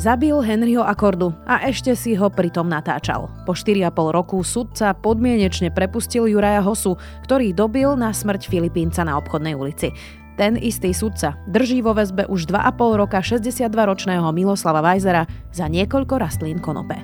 Zabil 0.00 0.32
Henryho 0.32 0.80
Akordu 0.80 1.36
a 1.44 1.68
ešte 1.68 1.92
si 1.92 2.16
ho 2.16 2.32
pritom 2.32 2.64
natáčal. 2.64 3.28
Po 3.44 3.52
4,5 3.52 4.16
roku 4.16 4.40
sudca 4.40 4.96
podmienečne 4.96 5.68
prepustil 5.68 6.24
Juraja 6.24 6.64
Hosu, 6.64 6.96
ktorý 7.28 7.52
dobil 7.52 7.92
na 8.00 8.08
smrť 8.08 8.48
Filipínca 8.48 9.04
na 9.04 9.20
obchodnej 9.20 9.52
ulici. 9.52 9.92
Ten 10.40 10.56
istý 10.56 10.96
sudca 10.96 11.36
drží 11.52 11.84
vo 11.84 11.92
väzbe 11.92 12.24
už 12.32 12.48
2,5 12.48 12.96
roka 12.96 13.20
62-ročného 13.20 14.24
Miloslava 14.32 14.80
Vajzera 14.80 15.28
za 15.52 15.68
niekoľko 15.68 16.16
rastlín 16.16 16.64
konope. 16.64 16.96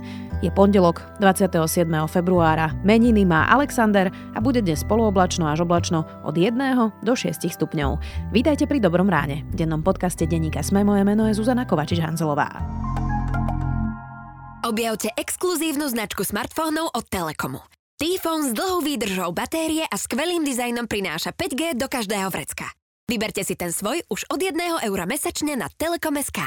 Je 0.44 0.52
pondelok 0.52 1.00
27. 1.16 1.88
februára, 2.12 2.76
meniny 2.84 3.24
má 3.24 3.48
Alexander 3.48 4.12
a 4.36 4.38
bude 4.44 4.60
dnes 4.60 4.84
polooblačno 4.84 5.48
až 5.48 5.64
oblačno 5.64 6.04
od 6.28 6.36
1 6.36 6.52
do 7.00 7.12
6 7.16 7.48
stupňov. 7.48 7.96
Vítajte 8.36 8.68
pri 8.68 8.76
Dobrom 8.76 9.08
ráne. 9.08 9.48
V 9.48 9.64
dennom 9.64 9.80
podcaste 9.80 10.28
Deníka 10.28 10.60
Sme 10.60 10.84
moje 10.84 11.08
meno 11.08 11.24
je 11.24 11.32
Zuzana 11.32 11.64
Kovačič-Hanzelová. 11.64 12.52
Objavte 14.60 15.08
exkluzívnu 15.16 15.88
značku 15.88 16.20
smartfónov 16.20 16.92
od 16.92 17.08
Telekomu. 17.08 17.64
T-Phone 17.96 18.44
s 18.44 18.52
dlhou 18.52 18.84
výdržou 18.84 19.32
batérie 19.32 19.88
a 19.88 19.96
skvelým 19.96 20.44
dizajnom 20.44 20.84
prináša 20.84 21.32
5G 21.32 21.80
do 21.80 21.88
každého 21.88 22.28
vrecka. 22.28 22.68
Vyberte 23.08 23.40
si 23.40 23.56
ten 23.56 23.72
svoj 23.72 24.04
už 24.12 24.28
od 24.28 24.42
1 24.42 24.84
eura 24.84 25.08
mesačne 25.08 25.56
na 25.56 25.72
Telekom.sk. 25.72 26.44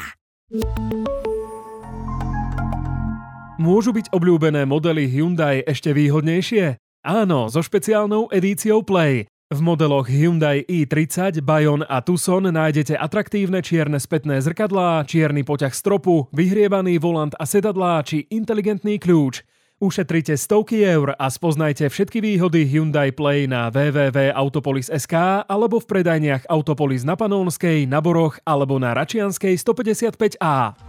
Môžu 3.59 3.91
byť 3.91 4.15
obľúbené 4.15 4.63
modely 4.63 5.11
Hyundai 5.11 5.59
ešte 5.67 5.91
výhodnejšie? 5.91 6.79
Áno, 7.03 7.51
so 7.51 7.59
špeciálnou 7.59 8.31
edíciou 8.31 8.87
Play. 8.87 9.27
V 9.51 9.59
modeloch 9.59 10.07
Hyundai 10.07 10.63
i30, 10.63 11.43
Bayon 11.43 11.83
a 11.83 11.99
Tucson 11.99 12.47
nájdete 12.47 12.95
atraktívne 12.95 13.59
čierne 13.59 13.99
spätné 13.99 14.39
zrkadlá, 14.39 15.03
čierny 15.03 15.43
poťah 15.43 15.75
stropu, 15.75 16.31
vyhrievaný 16.31 17.03
volant 17.03 17.35
a 17.35 17.43
sedadlá 17.43 17.99
či 18.07 18.31
inteligentný 18.31 18.95
kľúč– 18.95 19.43
Ušetrite 19.79 20.35
stovky 20.35 20.83
eur 20.83 21.15
a 21.15 21.31
spoznajte 21.31 21.87
všetky 21.87 22.19
výhody 22.19 22.67
Hyundai 22.67 23.15
Play 23.15 23.47
na 23.47 23.71
www.autopolis.sk 23.71 25.47
alebo 25.47 25.79
v 25.79 25.87
predajniach 25.87 26.51
Autopolis 26.51 27.07
na 27.07 27.15
Panónskej, 27.15 27.87
na 27.87 28.03
Boroch 28.03 28.43
alebo 28.43 28.75
na 28.75 28.91
Račianskej 28.91 29.55
155A. 29.55 30.88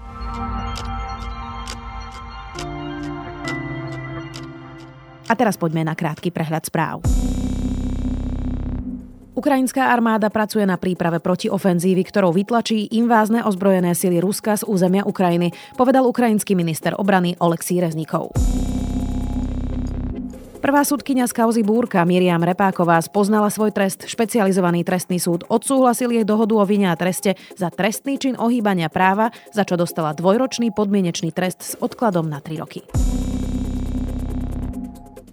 A 5.30 5.38
teraz 5.38 5.54
poďme 5.54 5.86
na 5.86 5.94
krátky 5.94 6.34
prehľad 6.34 6.66
správ. 6.66 7.06
Ukrajinská 9.38 9.94
armáda 9.94 10.26
pracuje 10.26 10.66
na 10.66 10.74
príprave 10.74 11.22
protiofenzívy, 11.22 12.02
ktorou 12.02 12.34
vytlačí 12.34 12.90
invázne 12.92 13.46
ozbrojené 13.46 13.94
sily 13.94 14.18
Ruska 14.18 14.58
z 14.58 14.66
územia 14.66 15.06
Ukrajiny, 15.06 15.54
povedal 15.78 16.04
ukrajinský 16.04 16.58
minister 16.58 16.98
obrany 16.98 17.38
Oleksí 17.38 17.78
Reznikov. 17.78 18.34
Prvá 20.60 20.84
súdkynia 20.84 21.24
z 21.24 21.32
kauzy 21.32 21.64
Búrka 21.64 22.04
Miriam 22.04 22.44
Repáková 22.44 23.00
spoznala 23.00 23.48
svoj 23.48 23.72
trest. 23.72 24.04
Špecializovaný 24.04 24.84
trestný 24.84 25.16
súd 25.16 25.48
odsúhlasil 25.48 26.12
jej 26.12 26.26
dohodu 26.28 26.52
o 26.60 26.64
vine 26.68 26.92
a 26.92 27.00
treste 27.00 27.32
za 27.56 27.72
trestný 27.72 28.20
čin 28.20 28.36
ohýbania 28.36 28.92
práva, 28.92 29.32
za 29.56 29.64
čo 29.64 29.80
dostala 29.80 30.12
dvojročný 30.12 30.68
podmienečný 30.76 31.32
trest 31.32 31.58
s 31.64 31.72
odkladom 31.80 32.28
na 32.28 32.44
3 32.44 32.60
roky. 32.60 32.84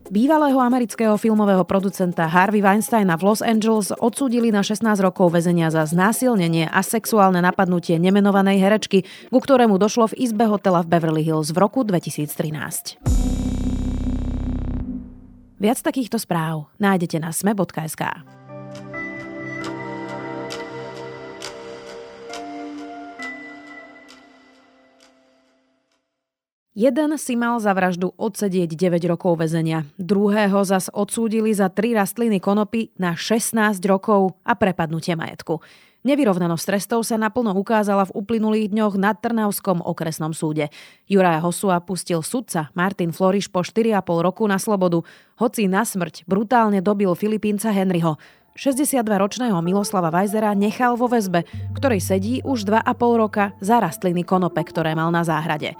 Bývalého 0.08 0.56
amerického 0.64 1.20
filmového 1.20 1.68
producenta 1.68 2.32
Harvey 2.32 2.64
Weinsteina 2.64 3.20
v 3.20 3.28
Los 3.28 3.44
Angeles 3.44 3.92
odsúdili 3.92 4.56
na 4.56 4.64
16 4.64 5.04
rokov 5.04 5.36
väzenia 5.36 5.68
za 5.68 5.84
znásilnenie 5.84 6.72
a 6.72 6.80
sexuálne 6.80 7.44
napadnutie 7.44 8.00
nemenovanej 8.00 8.56
herečky, 8.56 9.04
ku 9.28 9.40
ktorému 9.44 9.76
došlo 9.76 10.16
v 10.16 10.32
izbe 10.32 10.48
hotela 10.48 10.80
v 10.80 10.96
Beverly 10.96 11.24
Hills 11.28 11.52
v 11.52 11.60
roku 11.60 11.84
2013. 11.84 13.04
Viac 15.60 15.80
takýchto 15.84 16.16
správ 16.16 16.72
nájdete 16.80 17.20
na 17.20 17.36
sme.sk. 17.36 18.37
Jeden 26.78 27.18
si 27.18 27.34
mal 27.34 27.58
za 27.58 27.74
vraždu 27.74 28.14
odsedieť 28.22 28.78
9 28.78 29.02
rokov 29.10 29.42
väzenia, 29.42 29.90
druhého 29.98 30.62
zas 30.62 30.94
odsúdili 30.94 31.50
za 31.50 31.74
tri 31.74 31.98
rastliny 31.98 32.38
konopy 32.38 32.94
na 33.02 33.18
16 33.18 33.82
rokov 33.90 34.38
a 34.46 34.54
prepadnutie 34.54 35.18
majetku. 35.18 35.58
Nevyrovnanosť 36.06 36.66
trestov 36.70 37.02
sa 37.02 37.18
naplno 37.18 37.58
ukázala 37.58 38.06
v 38.06 38.22
uplynulých 38.22 38.70
dňoch 38.70 38.94
na 38.94 39.18
Trnavskom 39.18 39.82
okresnom 39.82 40.38
súde. 40.38 40.70
Juraj 41.10 41.42
Hosua 41.42 41.82
pustil 41.82 42.22
sudca 42.22 42.70
Martin 42.78 43.10
Floriš 43.10 43.50
po 43.50 43.66
4,5 43.66 43.98
roku 44.22 44.46
na 44.46 44.62
slobodu, 44.62 45.02
hoci 45.42 45.66
na 45.66 45.82
smrť 45.82 46.30
brutálne 46.30 46.86
dobil 46.86 47.10
Filipínca 47.18 47.74
Henryho. 47.74 48.22
62-ročného 48.54 49.58
Miloslava 49.66 50.14
Vajzera 50.14 50.54
nechal 50.54 50.94
vo 50.94 51.10
väzbe, 51.10 51.42
ktorej 51.74 52.06
sedí 52.06 52.46
už 52.46 52.70
2,5 52.70 52.86
roka 53.18 53.58
za 53.66 53.82
rastliny 53.82 54.22
konope, 54.22 54.62
ktoré 54.62 54.94
mal 54.94 55.10
na 55.10 55.26
záhrade. 55.26 55.74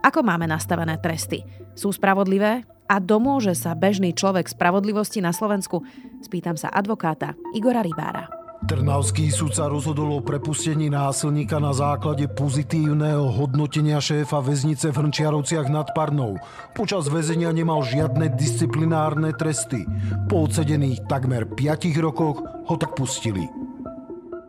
Ako 0.00 0.24
máme 0.24 0.48
nastavené 0.48 0.96
tresty? 0.96 1.44
Sú 1.76 1.92
spravodlivé? 1.92 2.64
A 2.90 2.98
domôže 2.98 3.52
sa 3.54 3.76
bežný 3.76 4.16
človek 4.16 4.48
spravodlivosti 4.48 5.20
na 5.20 5.30
Slovensku? 5.30 5.84
Spýtam 6.24 6.56
sa 6.56 6.72
advokáta 6.72 7.36
Igora 7.54 7.84
Rybára. 7.84 8.26
Trnavský 8.60 9.32
súd 9.32 9.56
sa 9.56 9.72
rozhodol 9.72 10.20
o 10.20 10.20
prepustení 10.20 10.92
násilníka 10.92 11.56
na 11.56 11.72
základe 11.72 12.28
pozitívneho 12.28 13.28
hodnotenia 13.32 14.00
šéfa 14.00 14.44
väznice 14.44 14.92
v 14.92 15.00
Hrnčiarovciach 15.00 15.68
nad 15.72 15.88
Parnou. 15.96 16.36
Počas 16.76 17.08
väzenia 17.08 17.56
nemal 17.56 17.80
žiadne 17.80 18.36
disciplinárne 18.36 19.32
tresty. 19.32 19.88
Po 20.28 20.44
odsedených 20.44 21.08
takmer 21.08 21.48
5 21.48 22.04
rokoch 22.04 22.44
ho 22.44 22.74
tak 22.76 22.96
pustili. 22.96 23.48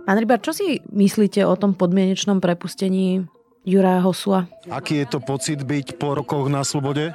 Pán 0.04 0.20
Rybar, 0.20 0.44
čo 0.44 0.52
si 0.52 0.84
myslíte 0.92 1.48
o 1.48 1.56
tom 1.56 1.72
podmienečnom 1.72 2.44
prepustení 2.44 3.32
Juraja 3.62 4.02
Hosua? 4.02 4.50
Aký 4.70 5.02
je 5.02 5.08
to 5.08 5.20
pocit 5.22 5.62
byť 5.62 6.02
po 6.02 6.18
rokoch 6.18 6.50
na 6.50 6.66
slobode? 6.66 7.14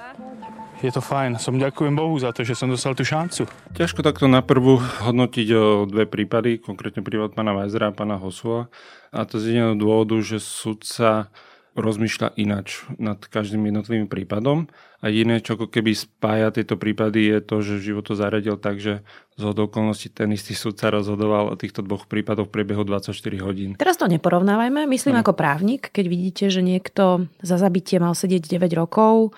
je 0.84 0.92
to 0.92 1.00
fajn. 1.00 1.40
Som 1.40 1.56
ďakujem 1.56 1.96
Bohu 1.96 2.14
za 2.20 2.36
to, 2.36 2.44
že 2.44 2.52
som 2.52 2.68
dostal 2.68 2.92
tú 2.92 3.02
šancu. 3.02 3.48
Ťažko 3.72 4.04
takto 4.04 4.28
na 4.28 4.44
prvú 4.44 4.76
hodnotiť 4.78 5.48
o 5.56 5.64
dve 5.88 6.04
prípady, 6.04 6.60
konkrétne 6.60 7.00
prípad 7.00 7.32
pána 7.32 7.56
Vajzera 7.56 7.90
a 7.90 7.96
pána 7.96 8.20
Hosua. 8.20 8.68
A 9.08 9.24
to 9.24 9.40
z 9.40 9.56
jedného 9.56 9.78
dôvodu, 9.78 10.20
že 10.20 10.36
sudca 10.36 11.32
rozmýšľa 11.76 12.34
inač 12.40 12.82
nad 12.96 13.20
každým 13.20 13.68
jednotlivým 13.68 14.08
prípadom. 14.08 14.66
A 15.04 15.12
iné, 15.12 15.44
čo 15.44 15.60
ako 15.60 15.68
keby 15.68 15.92
spája 15.92 16.48
tieto 16.50 16.80
prípady, 16.80 17.28
je 17.30 17.38
to, 17.44 17.56
že 17.60 17.84
život 17.84 18.08
to 18.08 18.16
zaradil 18.16 18.56
tak, 18.56 18.80
že 18.80 19.04
z 19.36 19.42
okolností 19.44 20.08
ten 20.08 20.32
istý 20.32 20.56
sudca 20.56 20.88
rozhodoval 20.88 21.52
o 21.52 21.56
týchto 21.60 21.84
dvoch 21.84 22.08
prípadoch 22.08 22.48
v 22.48 22.54
priebehu 22.56 22.82
24 22.82 23.12
hodín. 23.44 23.70
Teraz 23.76 24.00
to 24.00 24.08
neporovnávajme. 24.08 24.88
Myslím 24.88 25.20
no. 25.20 25.22
ako 25.22 25.36
právnik, 25.36 25.92
keď 25.92 26.04
vidíte, 26.08 26.44
že 26.48 26.64
niekto 26.64 27.28
za 27.44 27.60
zabitie 27.60 28.00
mal 28.00 28.16
sedieť 28.16 28.48
9 28.48 28.72
rokov, 28.72 29.36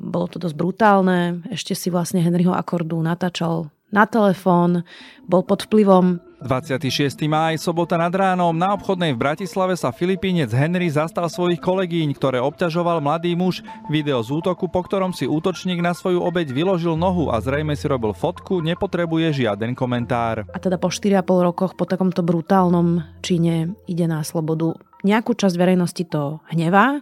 bolo 0.00 0.26
to 0.26 0.42
dosť 0.42 0.56
brutálne. 0.58 1.44
Ešte 1.52 1.76
si 1.78 1.92
vlastne 1.92 2.18
Henryho 2.24 2.56
Akordu 2.56 2.98
natáčal 2.98 3.70
na 3.94 4.10
telefón, 4.10 4.82
bol 5.30 5.46
pod 5.46 5.70
vplyvom 5.70 6.18
26. 6.44 7.24
máj, 7.24 7.56
sobota 7.56 7.96
nad 7.96 8.12
ránom, 8.12 8.52
na 8.52 8.76
obchodnej 8.76 9.16
v 9.16 9.22
Bratislave 9.24 9.80
sa 9.80 9.88
Filipínec 9.88 10.52
Henry 10.52 10.92
zastal 10.92 11.24
svojich 11.32 11.56
kolegyň, 11.56 12.12
ktoré 12.12 12.36
obťažoval 12.44 13.00
mladý 13.00 13.32
muž. 13.32 13.64
Video 13.88 14.20
z 14.20 14.28
útoku, 14.28 14.68
po 14.68 14.84
ktorom 14.84 15.16
si 15.16 15.24
útočník 15.24 15.80
na 15.80 15.96
svoju 15.96 16.20
obeď 16.20 16.52
vyložil 16.52 17.00
nohu 17.00 17.32
a 17.32 17.40
zrejme 17.40 17.72
si 17.72 17.88
robil 17.88 18.12
fotku, 18.12 18.60
nepotrebuje 18.60 19.40
žiaden 19.40 19.72
komentár. 19.72 20.44
A 20.52 20.60
teda 20.60 20.76
po 20.76 20.92
4,5 20.92 21.24
rokoch 21.24 21.72
po 21.80 21.88
takomto 21.88 22.20
brutálnom 22.20 23.00
čine 23.24 23.72
ide 23.88 24.04
na 24.04 24.20
slobodu. 24.20 24.76
Nejakú 25.00 25.32
časť 25.32 25.56
verejnosti 25.56 26.04
to 26.12 26.44
hnevá. 26.52 27.00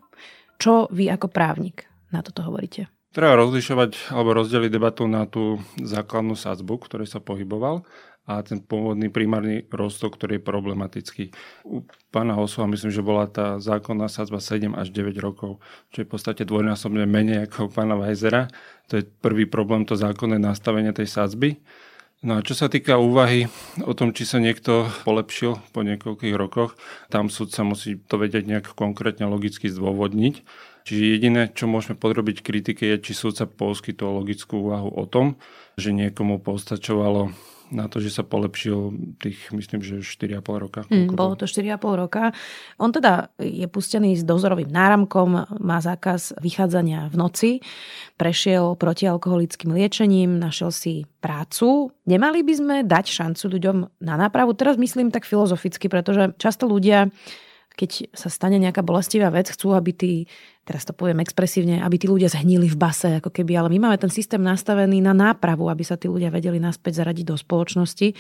Čo 0.63 0.87
vy 0.95 1.11
ako 1.11 1.27
právnik 1.27 1.91
na 2.15 2.23
toto 2.23 2.47
hovoríte? 2.47 2.87
Treba 3.13 3.37
rozlišovať 3.37 4.15
alebo 4.15 4.33
rozdeliť 4.39 4.71
debatu 4.73 5.05
na 5.05 5.29
tú 5.29 5.61
základnú 5.77 6.33
sadzbu, 6.33 6.81
ktorej 6.81 7.11
sa 7.11 7.21
pohyboval 7.21 7.85
a 8.23 8.39
ten 8.47 8.63
pôvodný 8.63 9.11
primárny 9.11 9.67
rostok, 9.75 10.15
ktorý 10.15 10.39
je 10.39 10.47
problematický. 10.47 11.25
U 11.67 11.83
pána 12.15 12.39
Hosova 12.39 12.71
myslím, 12.71 12.95
že 12.95 13.03
bola 13.03 13.27
tá 13.27 13.59
zákonná 13.59 14.07
sadzba 14.07 14.39
7 14.39 14.79
až 14.79 14.95
9 14.95 15.19
rokov, 15.19 15.59
čo 15.91 16.03
je 16.03 16.07
v 16.07 16.13
podstate 16.15 16.47
dvojnásobne 16.47 17.03
menej 17.03 17.51
ako 17.51 17.67
u 17.67 17.71
pána 17.75 17.99
Vajzera. 17.99 18.47
To 18.95 19.03
je 19.03 19.05
prvý 19.05 19.51
problém, 19.51 19.83
to 19.83 19.99
zákonné 19.99 20.39
nastavenie 20.39 20.95
tej 20.95 21.11
sadzby. 21.11 21.59
No 22.23 22.39
a 22.39 22.47
čo 22.47 22.55
sa 22.55 22.71
týka 22.71 23.03
úvahy 23.03 23.51
o 23.83 23.91
tom, 23.99 24.15
či 24.15 24.23
sa 24.23 24.39
niekto 24.39 24.87
polepšil 25.03 25.59
po 25.75 25.83
niekoľkých 25.83 26.39
rokoch, 26.39 26.79
tam 27.11 27.27
súd 27.27 27.51
sa 27.51 27.67
musí 27.67 27.99
to 27.99 28.15
vedieť 28.15 28.47
nejak 28.47 28.67
konkrétne 28.79 29.27
logicky 29.27 29.67
zdôvodniť. 29.67 30.47
Čiže 30.87 31.03
jediné, 31.19 31.51
čo 31.51 31.67
môžeme 31.67 31.99
podrobiť 31.99 32.47
kritike, 32.47 32.87
je, 32.95 33.11
či 33.11 33.19
súdca 33.19 33.51
poskytol 33.51 34.23
logickú 34.23 34.71
úvahu 34.71 34.95
o 34.95 35.05
tom, 35.11 35.35
že 35.75 35.91
niekomu 35.91 36.39
postačovalo 36.39 37.35
na 37.73 37.89
to, 37.89 37.99
že 37.99 38.13
sa 38.13 38.23
polepšil 38.23 38.93
tých, 39.17 39.51
myslím, 39.57 39.81
že 39.81 40.05
4,5 40.05 40.45
roka. 40.61 40.81
Mm, 40.93 41.17
bolo 41.17 41.35
to 41.35 41.49
4,5 41.49 42.05
roka. 42.05 42.37
On 42.77 42.93
teda 42.93 43.33
je 43.41 43.65
pustený 43.67 44.21
s 44.21 44.23
dozorovým 44.23 44.69
náramkom, 44.69 45.59
má 45.59 45.79
zákaz 45.81 46.37
vychádzania 46.39 47.09
v 47.09 47.17
noci, 47.17 47.51
prešiel 48.21 48.77
protialkoholickým 48.77 49.73
liečením, 49.73 50.37
našiel 50.37 50.71
si 50.71 51.09
prácu. 51.25 51.91
Nemali 52.05 52.45
by 52.45 52.55
sme 52.55 52.77
dať 52.85 53.05
šancu 53.09 53.45
ľuďom 53.59 53.77
na 54.05 54.15
nápravu? 54.21 54.53
Teraz 54.53 54.77
myslím 54.77 55.09
tak 55.09 55.25
filozoficky, 55.25 55.89
pretože 55.89 56.37
často 56.37 56.69
ľudia 56.69 57.09
keď 57.73 58.13
sa 58.13 58.29
stane 58.29 58.61
nejaká 58.61 58.85
bolestivá 58.85 59.33
vec, 59.33 59.49
chcú, 59.49 59.73
aby 59.73 59.91
tí, 59.97 60.13
teraz 60.63 60.87
to 60.87 60.95
poviem 60.95 61.23
expresívne, 61.23 61.83
aby 61.83 61.99
tí 61.99 62.07
ľudia 62.07 62.31
zhnili 62.31 62.71
v 62.71 62.79
base, 62.79 63.19
ako 63.19 63.35
keby, 63.35 63.59
ale 63.59 63.69
my 63.75 63.89
máme 63.89 63.99
ten 63.99 64.11
systém 64.11 64.39
nastavený 64.39 65.03
na 65.03 65.15
nápravu, 65.15 65.67
aby 65.67 65.83
sa 65.83 65.99
tí 65.99 66.07
ľudia 66.07 66.31
vedeli 66.31 66.63
naspäť 66.63 67.03
zaradiť 67.03 67.27
do 67.27 67.37
spoločnosti. 67.39 68.15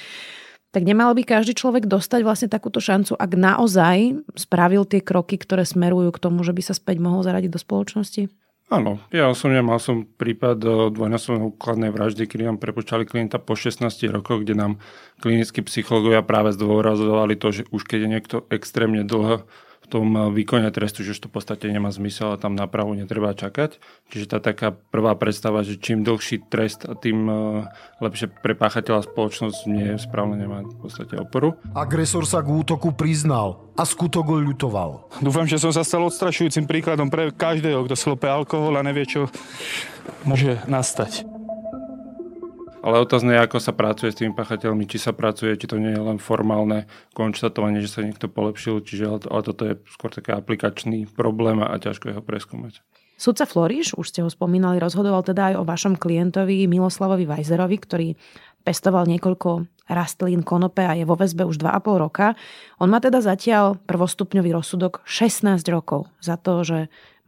Tak 0.72 0.82
nemal 0.88 1.12
by 1.12 1.22
každý 1.28 1.52
človek 1.52 1.84
dostať 1.84 2.20
vlastne 2.24 2.48
takúto 2.48 2.80
šancu, 2.80 3.12
ak 3.12 3.30
naozaj 3.36 4.24
spravil 4.40 4.88
tie 4.88 5.04
kroky, 5.04 5.36
ktoré 5.36 5.68
smerujú 5.68 6.08
k 6.16 6.22
tomu, 6.22 6.40
že 6.42 6.56
by 6.56 6.62
sa 6.64 6.72
späť 6.72 6.96
mohol 6.96 7.20
zaradiť 7.20 7.52
do 7.52 7.60
spoločnosti? 7.60 8.32
Áno, 8.72 8.96
ja 9.12 9.28
osobne 9.28 9.60
mal 9.60 9.76
som 9.76 10.08
prípad 10.08 10.56
e, 10.64 10.68
dvojnásobnej 10.96 11.44
úkladnej 11.44 11.92
vraždy, 11.92 12.24
kedy 12.24 12.48
nám 12.48 12.56
prepočali 12.56 13.04
klienta 13.04 13.36
po 13.36 13.52
16 13.52 13.84
rokoch, 14.08 14.48
kde 14.48 14.56
nám 14.56 14.72
klinickí 15.20 15.60
psychológovia 15.60 16.24
práve 16.24 16.56
zdôrazovali 16.56 17.36
to, 17.36 17.52
že 17.52 17.62
už 17.68 17.84
keď 17.84 17.98
je 18.00 18.08
niekto 18.08 18.36
extrémne 18.48 19.04
dlho 19.04 19.44
tom 19.92 20.32
výkone 20.32 20.72
trestu, 20.72 21.04
že 21.04 21.20
to 21.20 21.28
v 21.28 21.36
podstate 21.36 21.68
nemá 21.68 21.92
zmysel 21.92 22.32
a 22.32 22.40
tam 22.40 22.56
napravu 22.56 22.96
netreba 22.96 23.36
čakať. 23.36 23.76
Čiže 24.08 24.26
tá 24.32 24.38
taká 24.40 24.72
prvá 24.72 25.12
predstava, 25.12 25.60
že 25.60 25.76
čím 25.76 26.00
dlhší 26.00 26.48
trest 26.48 26.88
a 26.88 26.96
tým 26.96 27.28
e, 27.28 27.34
lepšie 28.00 28.32
pre 28.40 28.56
páchateľa 28.56 29.04
spoločnosť 29.12 29.58
nie 29.68 29.92
je 29.92 29.96
správne, 30.00 30.40
nemá 30.40 30.64
v 30.64 30.78
podstate 30.80 31.20
oporu. 31.20 31.60
Agresor 31.76 32.24
sa 32.24 32.40
k 32.40 32.48
útoku 32.48 32.96
priznal 32.96 33.68
a 33.76 33.84
skutok 33.84 34.32
ho 34.32 34.40
ľutoval. 34.40 35.20
Dúfam, 35.20 35.44
že 35.44 35.60
som 35.60 35.68
sa 35.68 35.84
stal 35.84 36.08
odstrašujúcim 36.08 36.64
príkladom 36.64 37.12
pre 37.12 37.28
každého, 37.28 37.84
kto 37.84 37.92
slope 37.92 38.24
alkohol 38.24 38.80
a 38.80 38.86
nevie, 38.86 39.04
čo 39.04 39.28
môže 40.24 40.56
nastať. 40.64 41.41
Ale 42.82 42.98
otázne 42.98 43.38
je, 43.38 43.44
ako 43.46 43.62
sa 43.62 43.70
pracuje 43.70 44.10
s 44.10 44.18
tými 44.18 44.34
pachateľmi, 44.34 44.90
či 44.90 44.98
sa 44.98 45.14
pracuje, 45.14 45.54
či 45.54 45.70
to 45.70 45.78
nie 45.78 45.94
je 45.94 46.02
len 46.02 46.18
formálne 46.18 46.90
konštatovanie, 47.14 47.78
že 47.78 47.94
sa 47.94 48.02
niekto 48.02 48.26
polepšil, 48.26 48.82
čiže 48.82 49.22
ale 49.30 49.40
toto 49.46 49.62
je 49.70 49.78
skôr 49.86 50.10
taký 50.10 50.34
aplikačný 50.34 51.06
problém 51.06 51.62
a 51.62 51.70
ťažko 51.78 52.10
je 52.10 52.14
ho 52.18 52.22
preskúmať. 52.26 52.82
Sudca 53.14 53.46
Floriš, 53.46 53.94
už 53.94 54.10
ste 54.10 54.26
ho 54.26 54.30
spomínali, 54.32 54.82
rozhodoval 54.82 55.22
teda 55.22 55.54
aj 55.54 55.62
o 55.62 55.68
vašom 55.68 55.94
klientovi 55.94 56.66
Miloslavovi 56.66 57.22
Vajzerovi, 57.22 57.76
ktorý 57.78 58.08
pestoval 58.66 59.06
niekoľko 59.06 59.62
rastlín 59.86 60.42
konope 60.42 60.82
a 60.82 60.98
je 60.98 61.06
vo 61.06 61.14
väzbe 61.14 61.46
už 61.46 61.62
2,5 61.62 62.02
roka. 62.02 62.34
On 62.82 62.90
má 62.90 62.98
teda 62.98 63.22
zatiaľ 63.22 63.78
prvostupňový 63.86 64.50
rozsudok 64.58 65.06
16 65.06 65.62
rokov 65.70 66.10
za 66.18 66.34
to, 66.34 66.66
že 66.66 66.78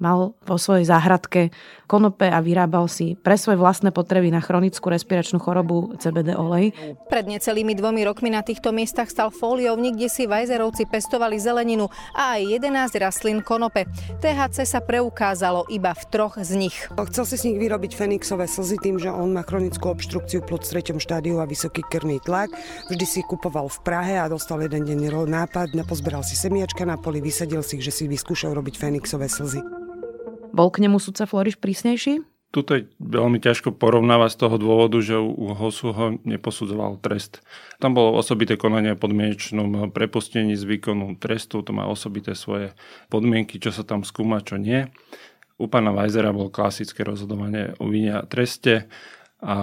mal 0.03 0.35
vo 0.43 0.57
svojej 0.59 0.91
záhradke 0.91 1.55
konope 1.87 2.27
a 2.27 2.43
vyrábal 2.43 2.91
si 2.91 3.15
pre 3.15 3.39
svoje 3.39 3.61
vlastné 3.61 3.95
potreby 3.95 4.35
na 4.35 4.43
chronickú 4.43 4.91
respiračnú 4.91 5.39
chorobu 5.39 5.95
CBD 6.03 6.35
olej. 6.35 6.75
Pred 7.07 7.31
necelými 7.31 7.79
dvomi 7.79 8.03
rokmi 8.03 8.33
na 8.33 8.43
týchto 8.43 8.75
miestach 8.75 9.07
stal 9.07 9.31
fóliovník, 9.31 9.95
kde 9.95 10.09
si 10.11 10.27
Vajzerovci 10.27 10.91
pestovali 10.91 11.39
zeleninu 11.39 11.87
a 12.17 12.41
aj 12.41 12.59
11 12.59 12.99
rastlín 12.99 13.39
konope. 13.45 13.87
THC 14.19 14.67
sa 14.67 14.83
preukázalo 14.83 15.71
iba 15.71 15.95
v 15.95 16.03
troch 16.11 16.35
z 16.43 16.59
nich. 16.59 16.77
Chcel 17.15 17.25
si 17.29 17.37
s 17.39 17.47
nich 17.47 17.61
vyrobiť 17.63 17.95
fenixové 17.95 18.51
slzy 18.51 18.83
tým, 18.83 18.97
že 18.99 19.15
on 19.15 19.31
má 19.31 19.47
chronickú 19.47 19.95
obštrukciu 19.95 20.43
plúc 20.43 20.67
v 20.67 20.81
treťom 20.81 20.99
štádiu 20.99 21.39
a 21.39 21.47
vysoký 21.47 21.87
krvný 21.87 22.19
tlak. 22.25 22.51
Vždy 22.91 23.07
si 23.07 23.21
kupoval 23.23 23.71
v 23.71 23.79
Prahe 23.87 24.19
a 24.19 24.27
dostal 24.27 24.59
jeden 24.65 24.83
deň 24.83 24.99
nápad, 25.31 25.77
pozberal 25.87 26.27
si 26.27 26.35
semiačka 26.35 26.83
na 26.83 26.99
poli, 26.99 27.23
vysadil 27.23 27.63
si 27.63 27.79
ich, 27.79 27.87
že 27.87 27.93
si 27.93 28.05
vyskúšal 28.11 28.57
robiť 28.57 28.75
fenixové 28.81 29.31
slzy. 29.31 29.63
Bol 30.55 30.71
k 30.71 30.87
nemu 30.87 31.03
sudca 31.03 31.27
Floriš 31.27 31.59
prísnejší? 31.59 32.23
Tuto 32.55 32.79
je 32.79 32.87
veľmi 33.03 33.43
ťažko 33.43 33.75
porovnávať 33.75 34.39
z 34.39 34.41
toho 34.47 34.57
dôvodu, 34.63 35.03
že 35.03 35.19
u 35.19 35.51
Hosu 35.59 35.91
ho 35.91 36.15
neposudzoval 36.23 37.03
trest. 37.03 37.43
Tam 37.83 37.99
bolo 37.99 38.15
osobité 38.15 38.55
konanie 38.55 38.95
podmienečnom 38.95 39.91
prepustení 39.91 40.55
z 40.55 40.63
výkonu 40.63 41.19
trestu, 41.19 41.67
to 41.67 41.75
má 41.75 41.91
osobité 41.91 42.39
svoje 42.39 42.71
podmienky, 43.11 43.59
čo 43.59 43.75
sa 43.75 43.83
tam 43.83 44.07
skúma, 44.07 44.39
čo 44.39 44.55
nie. 44.55 44.87
U 45.59 45.67
pána 45.67 45.91
Weisera 45.91 46.31
bol 46.31 46.55
klasické 46.55 47.03
rozhodovanie 47.03 47.75
o 47.83 47.91
vine 47.91 48.23
a 48.23 48.27
treste 48.27 48.87
a 49.45 49.57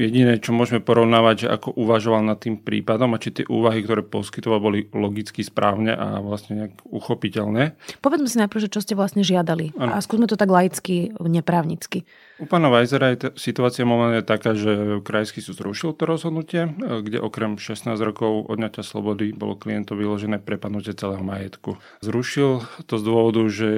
jediné, 0.00 0.40
čo 0.40 0.56
môžeme 0.56 0.80
porovnávať, 0.80 1.44
že 1.44 1.48
ako 1.52 1.76
uvažoval 1.76 2.24
nad 2.24 2.40
tým 2.40 2.56
prípadom 2.56 3.12
a 3.12 3.20
či 3.20 3.28
tie 3.28 3.44
úvahy, 3.44 3.84
ktoré 3.84 4.00
poskytoval, 4.00 4.64
boli 4.64 4.88
logicky 4.88 5.44
správne 5.44 5.92
a 5.92 6.24
vlastne 6.24 6.64
nejak 6.64 6.80
uchopiteľné. 6.88 7.76
Povedzme 8.00 8.24
si 8.24 8.40
najprv, 8.40 8.64
že 8.64 8.72
čo 8.72 8.80
ste 8.80 8.96
vlastne 8.96 9.20
žiadali. 9.20 9.76
Ano. 9.76 9.92
A 9.92 10.00
skúsme 10.00 10.24
to 10.24 10.40
tak 10.40 10.48
laicky, 10.48 11.12
neprávnicky. 11.20 12.08
U 12.40 12.48
pána 12.48 12.72
Weisera 12.72 13.12
je 13.12 13.28
t- 13.28 13.32
situácia 13.36 13.84
momentálne 13.84 14.24
taká, 14.24 14.56
že 14.56 15.04
krajský 15.04 15.44
súd 15.44 15.60
zrušil 15.60 15.92
to 15.92 16.08
rozhodnutie, 16.08 16.72
kde 16.80 17.20
okrem 17.20 17.60
16 17.60 17.92
rokov 18.00 18.48
odňatia 18.48 18.80
slobody 18.80 19.36
bolo 19.36 19.60
klientovi 19.60 20.02
vyložené 20.02 20.40
prepadnutie 20.40 20.96
celého 20.96 21.22
majetku. 21.22 21.76
Zrušil 22.00 22.64
to 22.88 22.94
z 22.96 23.02
dôvodu, 23.04 23.44
že 23.46 23.68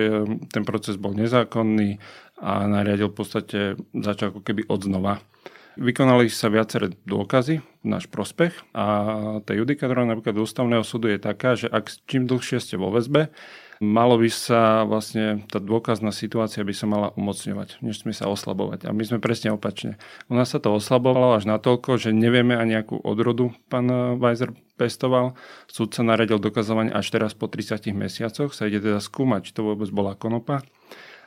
ten 0.54 0.62
proces 0.62 0.94
bol 0.96 1.12
nezákonný, 1.12 1.98
a 2.38 2.66
nariadil 2.66 3.10
v 3.10 3.16
podstate, 3.16 3.58
začal 3.94 4.34
ako 4.34 4.40
keby 4.42 4.66
od 4.66 4.80
znova. 4.82 5.14
Vykonali 5.74 6.30
sa 6.30 6.46
viaceré 6.54 6.94
dôkazy 7.02 7.58
v 7.58 7.86
náš 7.86 8.06
prospech 8.06 8.54
a 8.78 8.86
tá 9.42 9.58
judikatúra 9.58 10.06
napríklad 10.06 10.38
ústavného 10.38 10.86
súdu 10.86 11.10
je 11.10 11.18
taká, 11.18 11.58
že 11.58 11.66
ak 11.66 11.90
čím 12.06 12.30
dlhšie 12.30 12.62
ste 12.62 12.78
vo 12.78 12.94
väzbe, 12.94 13.34
malo 13.82 14.14
by 14.14 14.30
sa 14.30 14.86
vlastne 14.86 15.42
tá 15.50 15.58
dôkazná 15.58 16.14
situácia 16.14 16.62
by 16.62 16.70
sa 16.70 16.86
mala 16.86 17.10
umocňovať, 17.18 17.82
než 17.82 18.06
sme 18.06 18.14
sa 18.14 18.30
oslabovať. 18.30 18.86
A 18.86 18.94
my 18.94 19.02
sme 19.02 19.18
presne 19.18 19.50
opačne. 19.50 19.98
U 20.30 20.38
nás 20.38 20.54
sa 20.54 20.62
to 20.62 20.70
oslabovalo 20.70 21.34
až 21.34 21.50
natoľko, 21.50 21.98
že 21.98 22.14
nevieme 22.14 22.54
ani 22.54 22.78
akú 22.78 22.94
odrodu 23.02 23.50
pán 23.66 23.90
Weiser 24.22 24.54
pestoval. 24.78 25.34
Súd 25.66 25.90
sa 25.90 26.06
naradil 26.06 26.38
dokazovanie 26.38 26.94
až 26.94 27.10
teraz 27.10 27.34
po 27.34 27.50
30 27.50 27.90
mesiacoch. 27.98 28.54
Sa 28.54 28.70
ide 28.70 28.78
teda 28.78 29.02
skúmať, 29.02 29.50
či 29.50 29.58
to 29.58 29.66
vôbec 29.66 29.90
bola 29.90 30.14
konopa. 30.14 30.62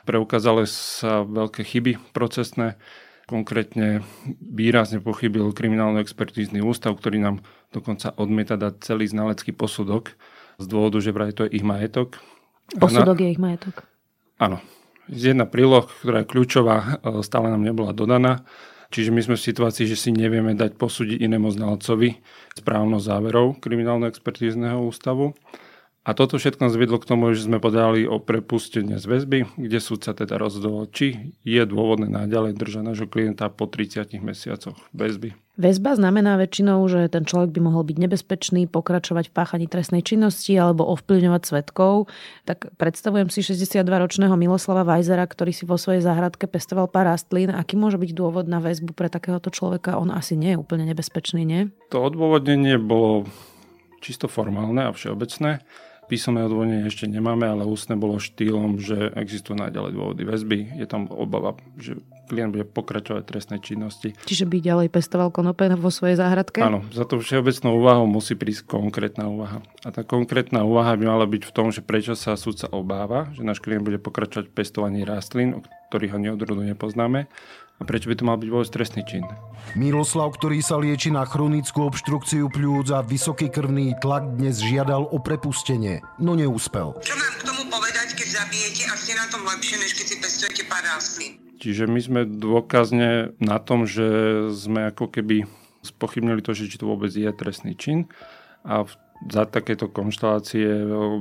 Preukázali 0.08 0.64
sa 0.64 1.20
veľké 1.20 1.60
chyby 1.68 2.16
procesné, 2.16 2.80
konkrétne 3.28 4.00
výrazne 4.40 5.04
pochybil 5.04 5.52
kriminálno-expertízny 5.52 6.64
ústav, 6.64 6.96
ktorý 6.96 7.20
nám 7.20 7.44
dokonca 7.68 8.16
odmieta 8.16 8.56
dať 8.56 8.80
celý 8.80 9.04
znalecký 9.04 9.52
posudok 9.52 10.16
z 10.56 10.64
dôvodu, 10.64 10.96
že 11.04 11.12
vraj 11.12 11.36
to 11.36 11.44
je 11.44 11.60
ich 11.60 11.64
majetok. 11.64 12.16
Posudok 12.80 13.20
na... 13.20 13.22
je 13.22 13.28
ich 13.36 13.40
majetok. 13.40 13.84
Áno. 14.40 14.64
Jedna 15.08 15.44
príloh, 15.48 15.88
ktorá 15.88 16.24
je 16.24 16.30
kľúčová, 16.32 16.76
e, 16.80 17.20
stále 17.24 17.48
nám 17.48 17.64
nebola 17.64 17.96
dodaná. 17.96 18.44
Čiže 18.88 19.12
my 19.12 19.20
sme 19.20 19.36
v 19.36 19.46
situácii, 19.52 19.84
že 19.84 20.00
si 20.00 20.10
nevieme 20.12 20.56
dať 20.56 20.80
posúdiť 20.80 21.20
inému 21.20 21.52
znalcovi 21.52 22.16
správnosť 22.56 23.04
záverov 23.04 23.60
kriminálno-expertízneho 23.60 24.80
ústavu. 24.80 25.36
A 26.08 26.16
toto 26.16 26.40
všetko 26.40 26.64
nás 26.64 26.72
vedlo 26.72 26.96
k 26.96 27.04
tomu, 27.04 27.36
že 27.36 27.44
sme 27.44 27.60
podali 27.60 28.08
o 28.08 28.16
prepustenie 28.16 28.96
z 28.96 29.04
väzby, 29.04 29.44
kde 29.60 29.76
súd 29.76 30.08
sa 30.08 30.16
teda 30.16 30.40
rozhodol, 30.40 30.88
či 30.88 31.36
je 31.44 31.60
dôvodné 31.68 32.08
naďalej 32.08 32.56
držať 32.56 32.80
nášho 32.80 33.04
klienta 33.04 33.52
po 33.52 33.68
30 33.68 34.16
mesiacoch 34.24 34.80
väzby. 34.96 35.36
Väzba 35.60 35.92
znamená 36.00 36.40
väčšinou, 36.40 36.80
že 36.88 37.12
ten 37.12 37.28
človek 37.28 37.52
by 37.52 37.60
mohol 37.60 37.84
byť 37.84 38.08
nebezpečný, 38.08 38.72
pokračovať 38.72 39.28
v 39.28 39.36
páchaní 39.36 39.66
trestnej 39.68 40.00
činnosti 40.00 40.56
alebo 40.56 40.88
ovplyvňovať 40.96 41.42
svetkov. 41.44 42.08
Tak 42.48 42.72
predstavujem 42.80 43.28
si 43.28 43.44
62-ročného 43.44 44.32
Miloslava 44.32 44.88
Vajzera, 44.88 45.28
ktorý 45.28 45.52
si 45.52 45.68
vo 45.68 45.76
svojej 45.76 46.00
záhradke 46.00 46.48
pestoval 46.48 46.88
pár 46.88 47.12
rastlín. 47.12 47.52
Aký 47.52 47.76
môže 47.76 48.00
byť 48.00 48.16
dôvod 48.16 48.48
na 48.48 48.64
väzbu 48.64 48.96
pre 48.96 49.12
takéhoto 49.12 49.52
človeka? 49.52 50.00
On 50.00 50.08
asi 50.08 50.40
nie 50.40 50.56
je 50.56 50.62
úplne 50.62 50.88
nebezpečný, 50.88 51.44
nie? 51.44 51.68
To 51.92 52.00
odôvodnenie 52.00 52.80
bolo 52.80 53.28
čisto 54.00 54.24
formálne 54.24 54.88
a 54.88 54.94
všeobecné. 54.94 55.60
Písomné 56.08 56.40
odvodnenie 56.48 56.88
ešte 56.88 57.04
nemáme, 57.04 57.44
ale 57.44 57.68
ústne 57.68 57.92
bolo 57.92 58.16
štýlom, 58.16 58.80
že 58.80 59.12
existujú 59.12 59.60
naďalej 59.60 59.92
dôvody 59.92 60.22
väzby. 60.24 60.80
Je 60.80 60.86
tam 60.88 61.04
obava, 61.12 61.52
že 61.76 62.00
klient 62.28 62.52
bude 62.52 62.64
pokračovať 62.64 63.22
v 63.24 63.28
trestnej 63.28 63.60
činnosti. 63.60 64.16
Čiže 64.24 64.48
by 64.48 64.56
ďalej 64.60 64.88
pestoval 64.88 65.28
konope 65.28 65.68
vo 65.76 65.92
svojej 65.92 66.16
záhradke? 66.16 66.64
Áno, 66.64 66.84
za 66.92 67.04
to 67.04 67.20
všeobecnou 67.20 67.76
úvahou 67.76 68.08
musí 68.08 68.36
prísť 68.36 68.68
konkrétna 68.68 69.28
úvaha. 69.28 69.60
A 69.84 69.92
tá 69.92 70.00
konkrétna 70.00 70.64
úvaha 70.64 70.96
by 70.96 71.04
mala 71.08 71.28
byť 71.28 71.42
v 71.44 71.52
tom, 71.52 71.68
že 71.68 71.84
prečo 71.84 72.16
sa 72.16 72.36
súdca 72.40 72.72
obáva, 72.72 73.28
že 73.36 73.44
náš 73.44 73.60
klient 73.60 73.84
bude 73.84 74.00
pokračovať 74.00 74.48
v 74.48 74.54
pestovaní 74.56 75.04
rastlín, 75.04 75.60
o 75.60 75.64
ktorých 75.92 76.16
ho 76.16 76.20
neodrodu 76.20 76.64
nepoznáme 76.64 77.28
a 77.78 77.82
prečo 77.86 78.10
by 78.10 78.14
to 78.18 78.26
mal 78.26 78.36
byť 78.36 78.48
vôbec 78.50 78.68
trestný 78.68 79.06
čin? 79.06 79.22
Miroslav, 79.78 80.34
ktorý 80.34 80.58
sa 80.58 80.78
lieči 80.78 81.14
na 81.14 81.22
chronickú 81.22 81.86
obštrukciu 81.86 82.50
pľúc 82.50 82.90
a 82.90 83.06
vysoký 83.06 83.48
krvný 83.48 83.94
tlak, 84.02 84.34
dnes 84.34 84.58
žiadal 84.58 85.06
o 85.06 85.18
prepustenie, 85.22 86.02
no 86.18 86.34
neúspel. 86.34 86.98
Čo 86.98 87.14
mám 87.14 87.34
k 87.38 87.42
tomu 87.46 87.62
povedať, 87.70 88.18
keď 88.18 88.28
zabijete 88.42 88.82
a 88.90 88.94
ste 88.98 89.12
na 89.14 89.26
tom 89.30 89.42
lepšie, 89.46 89.76
než 89.78 89.92
keď 89.94 90.06
si 90.10 90.16
pestujete 90.18 90.62
pár 90.66 90.82
rastlín? 90.82 91.38
Čiže 91.58 91.90
my 91.90 92.00
sme 92.00 92.20
dôkazne 92.26 93.34
na 93.42 93.58
tom, 93.58 93.82
že 93.82 94.06
sme 94.54 94.94
ako 94.94 95.10
keby 95.10 95.46
spochybnili 95.82 96.42
to, 96.42 96.54
že 96.54 96.70
či 96.70 96.78
to 96.78 96.86
vôbec 96.86 97.10
je 97.10 97.26
trestný 97.34 97.74
čin 97.74 98.06
a 98.62 98.86
za 99.26 99.42
takéto 99.48 99.90
konštalácie 99.90 100.66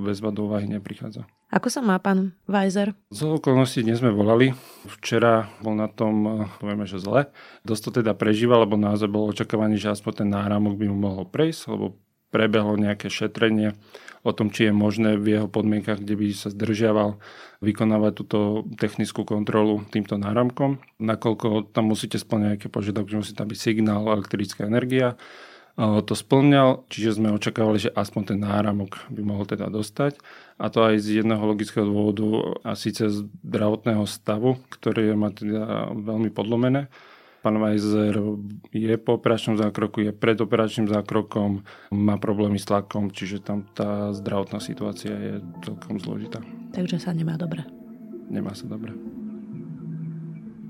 väzba 0.05 0.29
do 0.29 0.45
úvahy 0.45 0.69
neprichádza. 0.69 1.25
Ako 1.47 1.71
sa 1.71 1.79
má 1.79 1.95
pán 2.03 2.35
Weiser? 2.43 2.91
Z 3.07 3.39
okolností 3.39 3.79
dnes 3.79 4.03
sme 4.03 4.11
volali. 4.11 4.51
Včera 4.99 5.47
bol 5.63 5.79
na 5.79 5.87
tom, 5.87 6.45
povieme, 6.59 6.83
že 6.83 6.99
zle. 6.99 7.31
Dosť 7.63 7.81
to 7.87 7.91
teda 8.03 8.11
prežíva, 8.19 8.59
lebo 8.59 8.75
naozaj 8.75 9.07
bol 9.07 9.31
očakávaný, 9.31 9.79
že 9.79 9.95
aspoň 9.95 10.13
ten 10.23 10.29
náramok 10.29 10.75
by 10.75 10.85
mu 10.91 10.97
mohol 11.07 11.23
prejsť, 11.23 11.61
lebo 11.71 11.95
prebehlo 12.27 12.75
nejaké 12.75 13.07
šetrenie 13.07 13.79
o 14.27 14.35
tom, 14.35 14.51
či 14.51 14.67
je 14.67 14.73
možné 14.75 15.15
v 15.15 15.39
jeho 15.39 15.47
podmienkach, 15.47 16.03
kde 16.03 16.19
by 16.19 16.27
sa 16.35 16.51
zdržiaval, 16.51 17.15
vykonávať 17.63 18.11
túto 18.11 18.67
technickú 18.75 19.23
kontrolu 19.23 19.87
týmto 19.87 20.19
náramkom. 20.19 20.83
Nakoľko 20.99 21.71
tam 21.71 21.95
musíte 21.95 22.19
splňať 22.19 22.59
nejaké 22.59 22.67
požiadavky, 22.67 23.15
musí 23.15 23.31
tam 23.31 23.47
byť 23.47 23.55
signál, 23.55 24.03
elektrická 24.03 24.67
energia, 24.67 25.15
to 25.77 26.13
splňal, 26.17 26.89
čiže 26.89 27.21
sme 27.21 27.37
očakávali, 27.37 27.77
že 27.77 27.93
aspoň 27.93 28.33
ten 28.33 28.39
náramok 28.41 28.97
by 29.13 29.21
mohol 29.21 29.45
teda 29.45 29.69
dostať. 29.69 30.17
A 30.57 30.73
to 30.73 30.81
aj 30.81 30.97
z 30.97 31.21
jedného 31.21 31.45
logického 31.45 31.85
dôvodu, 31.85 32.57
a 32.65 32.73
síce 32.73 33.05
zdravotného 33.45 34.01
stavu, 34.09 34.57
ktoré 34.73 35.13
má 35.13 35.29
teda 35.29 35.93
veľmi 35.93 36.33
podlomené. 36.33 36.89
Pán 37.45 37.61
Weiser 37.61 38.17
je 38.73 38.95
po 38.97 39.21
operačnom 39.21 39.55
zákroku, 39.61 40.01
je 40.01 40.11
pred 40.11 40.35
operačným 40.41 40.89
zákrokom, 40.89 41.61
má 41.93 42.17
problémy 42.17 42.57
s 42.57 42.65
tlakom, 42.65 43.13
čiže 43.13 43.45
tam 43.45 43.61
tá 43.77 44.09
zdravotná 44.17 44.57
situácia 44.57 45.13
je 45.13 45.33
celkom 45.61 46.01
zložitá. 46.01 46.41
Takže 46.73 46.97
sa 46.97 47.13
nemá 47.13 47.37
dobre. 47.37 47.61
Nemá 48.27 48.57
sa 48.57 48.65
dobre. 48.65 48.91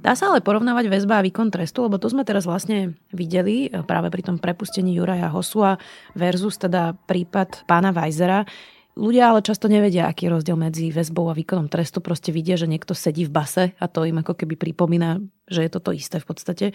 Dá 0.08 0.16
sa 0.16 0.32
ale 0.32 0.40
porovnávať 0.40 0.88
väzba 0.88 1.20
a 1.20 1.26
výkon 1.28 1.52
trestu, 1.52 1.84
lebo 1.84 2.00
to 2.00 2.08
sme 2.08 2.24
teraz 2.24 2.48
vlastne 2.48 2.96
videli 3.12 3.68
e, 3.68 3.84
práve 3.84 4.08
pri 4.08 4.24
tom 4.24 4.40
prepustení 4.40 4.96
Juraja 4.96 5.28
Hosua 5.28 5.76
versus 6.16 6.56
teda 6.56 6.96
prípad 7.12 7.68
pána 7.68 7.92
Weisera. 7.92 8.48
Ľudia 8.96 9.36
ale 9.36 9.44
často 9.44 9.68
nevedia, 9.68 10.08
aký 10.08 10.32
je 10.32 10.40
rozdiel 10.40 10.56
medzi 10.56 10.96
väzbou 10.96 11.28
a 11.28 11.36
výkonom 11.36 11.68
trestu. 11.68 12.00
Proste 12.00 12.32
vidia, 12.32 12.56
že 12.56 12.72
niekto 12.72 12.96
sedí 12.96 13.28
v 13.28 13.36
base 13.36 13.64
a 13.76 13.86
to 13.92 14.08
im 14.08 14.24
ako 14.24 14.40
keby 14.40 14.56
pripomína, 14.56 15.20
že 15.44 15.68
je 15.68 15.76
toto 15.76 15.92
isté 15.92 16.24
v 16.24 16.28
podstate. 16.32 16.66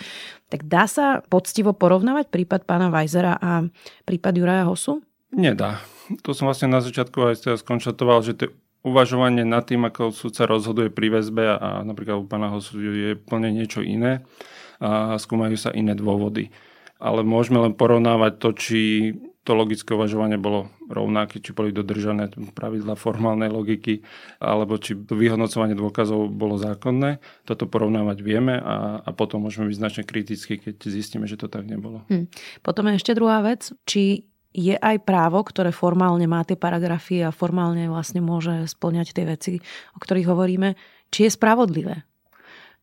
Tak 0.53 0.69
dá 0.69 0.85
sa 0.85 1.25
poctivo 1.25 1.73
porovnávať 1.73 2.29
prípad 2.29 2.69
pána 2.69 2.93
Weisera 2.93 3.41
a 3.41 3.65
prípad 4.05 4.33
Juraja 4.37 4.69
Hosu? 4.69 5.01
Nedá. 5.33 5.81
To 6.21 6.37
som 6.37 6.53
vlastne 6.53 6.69
na 6.69 6.85
začiatku 6.85 7.17
aj 7.33 7.49
teraz 7.49 7.65
že 7.65 8.37
to 8.37 8.53
uvažovanie 8.83 9.47
nad 9.47 9.63
tým, 9.67 9.87
ako 9.87 10.11
súdca 10.11 10.47
rozhoduje 10.47 10.91
pri 10.91 11.19
väzbe 11.19 11.59
a 11.59 11.87
napríklad 11.87 12.19
u 12.23 12.27
pána 12.27 12.51
Hosu 12.51 12.79
je 12.83 13.15
plne 13.15 13.55
niečo 13.55 13.81
iné 13.83 14.27
a 14.83 15.15
skúmajú 15.19 15.55
sa 15.55 15.71
iné 15.71 15.95
dôvody. 15.95 16.51
Ale 17.03 17.27
môžeme 17.27 17.59
len 17.63 17.75
porovnávať 17.75 18.33
to, 18.39 18.49
či 18.55 18.81
to 19.43 19.59
logické 19.59 19.91
uvažovanie 19.91 20.39
bolo 20.39 20.71
rovnaké, 20.87 21.43
či 21.43 21.51
boli 21.51 21.75
dodržané 21.75 22.31
pravidla 22.55 22.95
formálnej 22.95 23.51
logiky, 23.51 24.07
alebo 24.39 24.79
či 24.79 24.95
vyhodnocovanie 24.95 25.75
dôkazov 25.75 26.31
bolo 26.31 26.55
zákonné. 26.63 27.19
Toto 27.43 27.67
porovnávať 27.67 28.23
vieme 28.23 28.55
a, 28.55 29.03
a 29.03 29.11
potom 29.11 29.43
môžeme 29.43 29.67
byť 29.67 29.79
značne 29.83 30.03
kritickí, 30.07 30.63
keď 30.63 30.79
zistíme, 30.87 31.27
že 31.27 31.35
to 31.35 31.51
tak 31.51 31.67
nebolo. 31.67 32.07
Hm. 32.07 32.31
Potom 32.63 32.87
je 32.87 33.03
ešte 33.03 33.19
druhá 33.19 33.43
vec, 33.43 33.75
či 33.83 34.31
je 34.53 34.77
aj 34.77 35.05
právo, 35.05 35.41
ktoré 35.45 35.73
formálne 35.73 36.25
má 36.29 36.45
tie 36.45 36.57
paragrafy 36.57 37.25
a 37.25 37.35
formálne 37.35 37.89
vlastne 37.89 38.21
môže 38.21 38.69
splňať 38.69 39.09
tie 39.17 39.25
veci, 39.25 39.53
o 39.97 39.99
ktorých 39.99 40.29
hovoríme, 40.29 40.77
či 41.13 41.29
je 41.29 41.31
spravodlivé. 41.33 42.05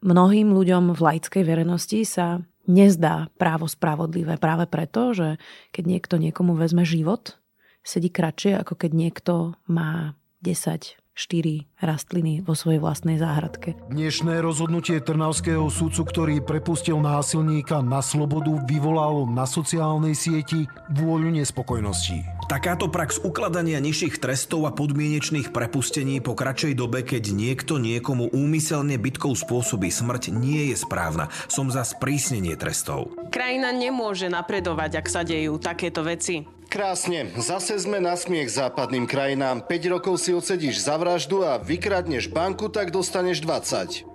Mnohým 0.05 0.53
ľuďom 0.53 0.95
v 0.95 0.99
laickej 0.99 1.43
verejnosti 1.43 1.99
sa 2.05 2.41
nezdá 2.69 3.33
právo 3.41 3.65
spravodlivé 3.65 4.37
práve 4.37 4.69
preto, 4.69 5.11
že 5.17 5.41
keď 5.73 5.83
niekto 5.89 6.15
niekomu 6.21 6.53
vezme 6.53 6.85
život, 6.85 7.41
sedí 7.81 8.13
kratšie, 8.13 8.61
ako 8.61 8.77
keď 8.77 8.91
niekto 8.93 9.33
má 9.65 10.13
10 10.45 10.98
štyri 11.19 11.67
rastliny 11.83 12.39
vo 12.39 12.55
svojej 12.55 12.79
vlastnej 12.79 13.19
záhradke. 13.19 13.75
Dnešné 13.91 14.39
rozhodnutie 14.39 15.03
Trnavského 15.03 15.67
súdcu, 15.67 16.07
ktorý 16.07 16.35
prepustil 16.39 16.95
násilníka 17.03 17.83
na 17.83 17.99
slobodu, 17.99 18.55
vyvolalo 18.63 19.27
na 19.27 19.43
sociálnej 19.43 20.15
sieti 20.15 20.63
vôľu 20.95 21.35
nespokojností. 21.35 22.23
Takáto 22.47 22.89
prax 22.89 23.21
ukladania 23.21 23.77
nižších 23.77 24.17
trestov 24.17 24.65
a 24.65 24.73
podmienečných 24.73 25.53
prepustení 25.53 26.17
po 26.17 26.33
kratšej 26.33 26.73
dobe, 26.73 27.05
keď 27.05 27.35
niekto 27.35 27.77
niekomu 27.77 28.31
úmyselne 28.33 28.97
bytkou 28.97 29.37
spôsobí 29.37 29.91
smrť, 29.91 30.33
nie 30.33 30.73
je 30.73 30.75
správna. 30.79 31.29
Som 31.45 31.69
za 31.69 31.85
sprísnenie 31.85 32.57
trestov. 32.57 33.13
Krajina 33.29 33.69
nemôže 33.69 34.31
napredovať, 34.31 35.03
ak 35.03 35.07
sa 35.11 35.21
dejú 35.21 35.61
takéto 35.61 36.01
veci. 36.01 36.58
Krásne, 36.69 37.33
zase 37.41 37.81
sme 37.81 37.97
na 37.97 38.13
smiech 38.13 38.53
západným 38.53 39.09
krajinám. 39.09 39.65
5 39.65 39.89
rokov 39.89 40.21
si 40.21 40.37
odsedíš 40.37 40.85
za 40.85 41.01
vraždu 41.01 41.41
a 41.41 41.57
vykradneš 41.57 42.29
banku, 42.29 42.69
tak 42.69 42.93
dostaneš 42.93 43.41
20. 43.41 44.05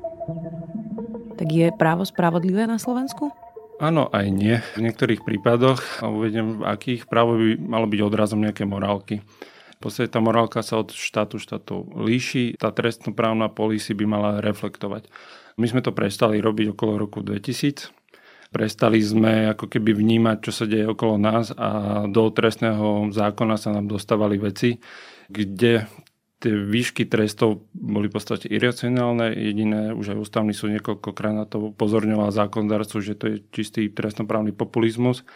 Tak 1.34 1.48
je 1.50 1.74
právo 1.74 2.06
spravodlivé 2.06 2.70
na 2.70 2.78
Slovensku? 2.78 3.34
Áno, 3.82 4.06
aj 4.14 4.30
nie. 4.30 4.62
V 4.78 4.86
niektorých 4.86 5.26
prípadoch, 5.26 5.82
a 5.98 6.06
uvedem 6.06 6.62
v 6.62 6.70
akých, 6.70 7.10
právo 7.10 7.34
by 7.34 7.58
malo 7.58 7.90
byť 7.90 8.00
odrazom 8.06 8.38
nejaké 8.38 8.62
morálky. 8.62 9.18
V 9.74 9.78
podstate 9.82 10.14
tá 10.14 10.22
morálka 10.22 10.62
sa 10.62 10.78
od 10.78 10.94
štátu 10.94 11.42
štátu 11.42 11.90
líši, 11.98 12.54
tá 12.54 12.70
trestnoprávna 12.70 13.50
polícia 13.50 13.98
by 13.98 14.06
mala 14.06 14.38
reflektovať. 14.38 15.10
My 15.58 15.66
sme 15.66 15.82
to 15.82 15.90
prestali 15.90 16.38
robiť 16.38 16.70
okolo 16.70 17.02
roku 17.02 17.18
2000, 17.18 17.90
Prestali 18.54 19.02
sme 19.02 19.50
ako 19.50 19.66
keby 19.66 19.98
vnímať, 19.98 20.36
čo 20.46 20.52
sa 20.54 20.64
deje 20.70 20.86
okolo 20.86 21.18
nás 21.18 21.50
a 21.58 22.06
do 22.06 22.30
trestného 22.30 23.10
zákona 23.10 23.58
sa 23.58 23.74
nám 23.74 23.90
dostávali 23.90 24.38
veci, 24.38 24.78
kde 25.26 25.90
tie 26.38 26.54
výšky 26.54 27.10
trestov 27.10 27.66
boli 27.74 28.06
v 28.06 28.14
podstate 28.14 28.46
iracionálne. 28.46 29.34
Jediné, 29.34 29.90
už 29.90 30.14
aj 30.14 30.22
ústavný 30.22 30.54
súd 30.54 30.78
niekoľkokrát 30.78 31.34
na 31.34 31.50
to 31.50 31.74
pozorňoval 31.74 32.30
zákonodárcu, 32.30 33.02
že 33.02 33.18
to 33.18 33.24
je 33.34 33.36
čistý 33.50 33.90
trestnoprávny 33.90 34.54
populizmus. 34.54 35.26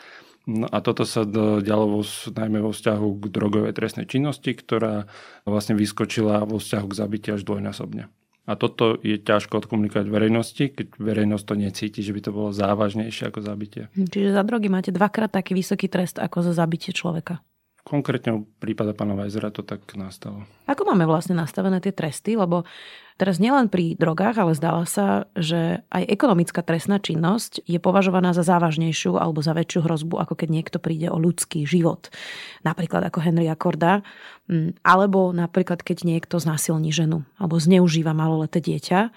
No 0.47 0.71
a 0.71 0.79
toto 0.79 1.03
sa 1.03 1.27
dialo 1.61 1.99
vo, 1.99 2.03
najmä 2.31 2.63
vo 2.63 2.71
vzťahu 2.71 3.09
k 3.19 3.25
drogovej 3.35 3.73
trestnej 3.75 4.07
činnosti, 4.07 4.55
ktorá 4.55 5.11
vlastne 5.43 5.75
vyskočila 5.75 6.47
vo 6.47 6.63
vzťahu 6.63 6.87
k 6.87 6.99
zabitiu 7.03 7.33
až 7.35 7.43
dvojnásobne. 7.43 8.09
A 8.49 8.57
toto 8.57 8.97
je 9.05 9.21
ťažko 9.21 9.61
odkomunikovať 9.61 10.09
verejnosti, 10.09 10.65
keď 10.73 10.97
verejnosť 10.97 11.45
to 11.45 11.55
necíti, 11.61 12.01
že 12.01 12.17
by 12.17 12.21
to 12.25 12.31
bolo 12.33 12.49
závažnejšie 12.49 13.29
ako 13.29 13.45
zabitie. 13.45 13.93
Čiže 13.93 14.33
za 14.33 14.41
drogy 14.41 14.73
máte 14.73 14.89
dvakrát 14.89 15.29
taký 15.29 15.53
vysoký 15.53 15.93
trest 15.93 16.17
ako 16.17 16.41
za 16.41 16.57
zabitie 16.57 16.97
človeka. 16.97 17.45
Konkrétne 17.89 18.45
v 18.45 18.49
prípade 18.61 18.93
pána 18.93 19.17
Vajzera 19.17 19.49
to 19.49 19.65
tak 19.65 19.81
nastalo. 19.97 20.45
Ako 20.69 20.85
máme 20.85 21.09
vlastne 21.09 21.33
nastavené 21.33 21.81
tie 21.81 21.97
tresty? 21.97 22.37
Lebo 22.37 22.69
teraz 23.17 23.41
nielen 23.41 23.73
pri 23.73 23.97
drogách, 23.97 24.37
ale 24.37 24.53
zdáva 24.53 24.85
sa, 24.85 25.25
že 25.33 25.81
aj 25.89 26.05
ekonomická 26.05 26.61
trestná 26.61 27.01
činnosť 27.01 27.65
je 27.65 27.81
považovaná 27.81 28.37
za 28.37 28.45
závažnejšiu 28.45 29.17
alebo 29.17 29.41
za 29.41 29.57
väčšiu 29.57 29.89
hrozbu, 29.89 30.21
ako 30.21 30.37
keď 30.37 30.49
niekto 30.53 30.77
príde 30.77 31.09
o 31.09 31.17
ľudský 31.17 31.65
život. 31.65 32.13
Napríklad 32.61 33.09
ako 33.09 33.25
Henry 33.25 33.49
Akorda. 33.49 34.05
Mm, 34.53 34.77
alebo 34.85 35.33
napríklad 35.33 35.81
keď 35.81 36.05
niekto 36.05 36.37
znásilní 36.37 36.93
ženu 36.93 37.25
alebo 37.41 37.57
zneužíva 37.57 38.13
maloleté 38.13 38.61
dieťa. 38.61 39.09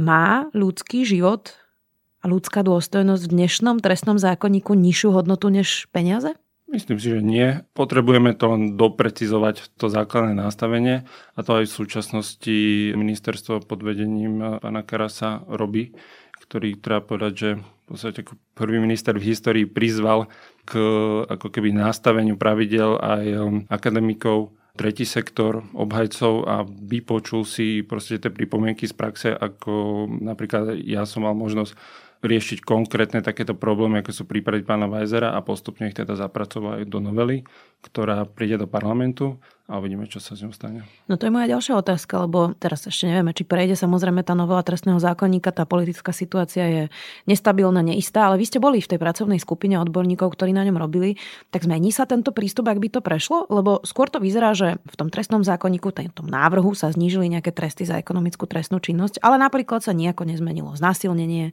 Má 0.00 0.48
ľudský 0.56 1.04
život 1.04 1.60
a 2.24 2.32
ľudská 2.32 2.64
dôstojnosť 2.64 3.22
v 3.28 3.32
dnešnom 3.36 3.84
trestnom 3.84 4.16
zákonníku 4.16 4.72
nižšiu 4.72 5.12
hodnotu 5.12 5.52
než 5.52 5.92
peniaze? 5.92 6.32
Myslím 6.68 7.00
si, 7.00 7.08
že 7.08 7.24
nie. 7.24 7.64
Potrebujeme 7.72 8.36
to 8.36 8.52
doprecizovať 8.76 9.72
to 9.80 9.88
základné 9.88 10.36
nastavenie 10.36 11.08
a 11.32 11.40
to 11.40 11.64
aj 11.64 11.64
v 11.64 11.76
súčasnosti 11.80 12.58
ministerstvo 12.92 13.64
pod 13.64 13.80
vedením 13.80 14.60
pána 14.60 14.84
Karasa 14.84 15.48
robí, 15.48 15.96
ktorý 16.44 16.76
treba 16.76 17.00
povedať, 17.00 17.32
že 17.32 17.50
v 17.56 17.84
podstate 17.88 18.20
ako 18.20 18.36
prvý 18.52 18.84
minister 18.84 19.16
v 19.16 19.32
histórii 19.32 19.64
prizval 19.64 20.28
k 20.68 20.76
ako 21.24 21.48
keby 21.48 21.72
nastaveniu 21.72 22.36
pravidel 22.36 23.00
aj 23.00 23.24
um, 23.40 23.64
akademikov 23.72 24.52
tretí 24.76 25.08
sektor 25.08 25.64
obhajcov 25.72 26.46
a 26.46 26.62
vypočul 26.68 27.42
si 27.48 27.82
proste 27.82 28.20
tie 28.22 28.30
pripomienky 28.30 28.86
z 28.86 28.94
praxe, 28.94 29.28
ako 29.32 30.06
napríklad 30.20 30.78
ja 30.84 31.02
som 31.02 31.24
mal 31.24 31.32
možnosť 31.34 31.74
riešiť 32.18 32.66
konkrétne 32.66 33.22
takéto 33.22 33.54
problémy, 33.54 34.02
ako 34.02 34.10
sú 34.10 34.24
prípady 34.26 34.66
pána 34.66 34.90
Weisera 34.90 35.34
a 35.34 35.40
postupne 35.42 35.86
ich 35.86 35.96
teda 35.98 36.18
zapracovať 36.18 36.86
do 36.90 36.98
novely, 36.98 37.46
ktorá 37.84 38.26
príde 38.26 38.58
do 38.58 38.66
parlamentu 38.66 39.38
a 39.68 39.76
uvidíme, 39.76 40.08
čo 40.08 40.16
sa 40.16 40.32
s 40.32 40.40
ňou 40.40 40.48
stane. 40.48 40.88
No 41.12 41.20
to 41.20 41.28
je 41.28 41.34
moja 41.34 41.44
ďalšia 41.44 41.76
otázka, 41.76 42.24
lebo 42.24 42.56
teraz 42.56 42.88
ešte 42.88 43.04
nevieme, 43.04 43.36
či 43.36 43.44
prejde 43.44 43.76
samozrejme 43.76 44.24
tá 44.24 44.32
novela 44.32 44.64
trestného 44.64 44.96
zákonníka, 44.96 45.52
tá 45.52 45.68
politická 45.68 46.08
situácia 46.08 46.64
je 46.64 46.82
nestabilná, 47.28 47.84
neistá, 47.84 48.32
ale 48.32 48.40
vy 48.40 48.48
ste 48.48 48.64
boli 48.64 48.80
v 48.80 48.88
tej 48.88 48.96
pracovnej 48.96 49.36
skupine 49.36 49.76
odborníkov, 49.76 50.32
ktorí 50.32 50.56
na 50.56 50.64
ňom 50.64 50.80
robili, 50.80 51.20
tak 51.52 51.68
zmení 51.68 51.92
sa 51.92 52.08
tento 52.08 52.32
prístup, 52.32 52.72
ak 52.72 52.80
by 52.80 52.88
to 52.88 53.04
prešlo? 53.04 53.44
Lebo 53.52 53.84
skôr 53.84 54.08
to 54.08 54.24
vyzerá, 54.24 54.56
že 54.56 54.80
v 54.88 54.94
tom 54.96 55.12
trestnom 55.12 55.44
zákonníku, 55.44 55.92
v 55.92 56.16
tom 56.16 56.32
návrhu 56.32 56.72
sa 56.72 56.88
znížili 56.88 57.28
nejaké 57.28 57.52
tresty 57.52 57.84
za 57.84 58.00
ekonomickú 58.00 58.48
trestnú 58.48 58.80
činnosť, 58.80 59.20
ale 59.20 59.36
napríklad 59.36 59.84
sa 59.84 59.92
nejako 59.92 60.24
nezmenilo 60.24 60.72
znásilnenie, 60.80 61.52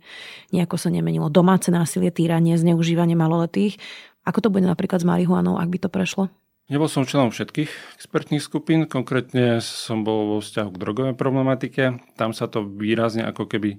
nejako 0.55 0.79
sa 0.79 0.88
nemenilo. 0.88 1.27
Domáce 1.27 1.67
násilie, 1.67 2.15
týranie, 2.15 2.55
zneužívanie 2.55 3.19
maloletých. 3.19 3.75
Ako 4.24 4.39
to 4.39 4.50
bude 4.50 4.63
napríklad 4.63 5.03
s 5.03 5.07
marihuanou, 5.07 5.59
ak 5.59 5.69
by 5.69 5.77
to 5.83 5.89
prešlo? 5.91 6.31
Nebol 6.65 6.89
som 6.89 7.05
členom 7.05 7.29
všetkých 7.29 8.01
expertných 8.01 8.41
skupín, 8.41 8.89
konkrétne 8.89 9.62
som 9.62 10.01
bol 10.01 10.33
vo 10.33 10.38
vzťahu 10.41 10.69
k 10.74 10.81
drogovej 10.81 11.13
problematike. 11.13 12.01
Tam 12.17 12.33
sa 12.33 12.50
to 12.50 12.65
výrazne 12.65 13.21
ako 13.21 13.45
keby 13.45 13.77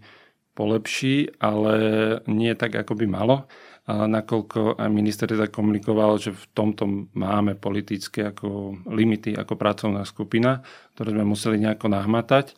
polepší, 0.55 1.35
ale 1.43 1.75
nie 2.31 2.55
tak, 2.55 2.79
ako 2.79 2.95
by 2.95 3.07
malo. 3.11 3.51
A 3.87 4.07
nakoľko 4.07 4.79
aj 4.79 4.91
minister 4.91 5.27
teda 5.27 5.51
komunikoval, 5.51 6.19
že 6.19 6.35
v 6.35 6.45
tomto 6.55 7.11
máme 7.15 7.59
politické 7.59 8.31
ako 8.31 8.79
limity 8.87 9.35
ako 9.35 9.55
pracovná 9.55 10.03
skupina, 10.07 10.63
ktoré 10.95 11.15
sme 11.15 11.27
museli 11.27 11.63
nejako 11.63 11.91
nahmatať. 11.91 12.55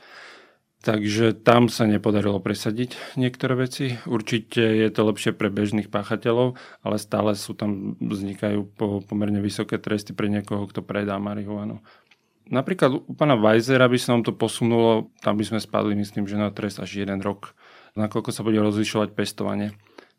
Takže 0.78 1.34
tam 1.34 1.66
sa 1.66 1.90
nepodarilo 1.90 2.38
presadiť 2.38 3.18
niektoré 3.18 3.66
veci. 3.66 3.98
Určite 4.06 4.62
je 4.62 4.88
to 4.94 5.10
lepšie 5.10 5.34
pre 5.34 5.50
bežných 5.50 5.90
páchateľov, 5.90 6.54
ale 6.86 6.96
stále 7.02 7.34
sú 7.34 7.58
tam, 7.58 7.98
vznikajú 7.98 8.78
po, 8.78 9.02
pomerne 9.02 9.42
vysoké 9.42 9.82
tresty 9.82 10.14
pre 10.14 10.30
niekoho, 10.30 10.70
kto 10.70 10.86
predá 10.86 11.18
marihuanu. 11.18 11.82
Napríklad 12.48 13.04
u 13.04 13.12
pána 13.12 13.34
Weisera 13.34 13.90
by 13.90 13.98
sa 13.98 14.14
nám 14.14 14.22
to 14.24 14.32
posunulo, 14.32 15.10
tam 15.20 15.36
by 15.36 15.44
sme 15.44 15.58
spadli, 15.58 15.98
myslím, 15.98 16.30
že 16.30 16.38
na 16.38 16.54
trest 16.54 16.78
až 16.78 17.04
jeden 17.04 17.20
rok, 17.20 17.58
nakoľko 17.98 18.30
sa 18.30 18.46
bude 18.46 18.62
rozlišovať 18.62 19.18
pestovanie. 19.18 19.74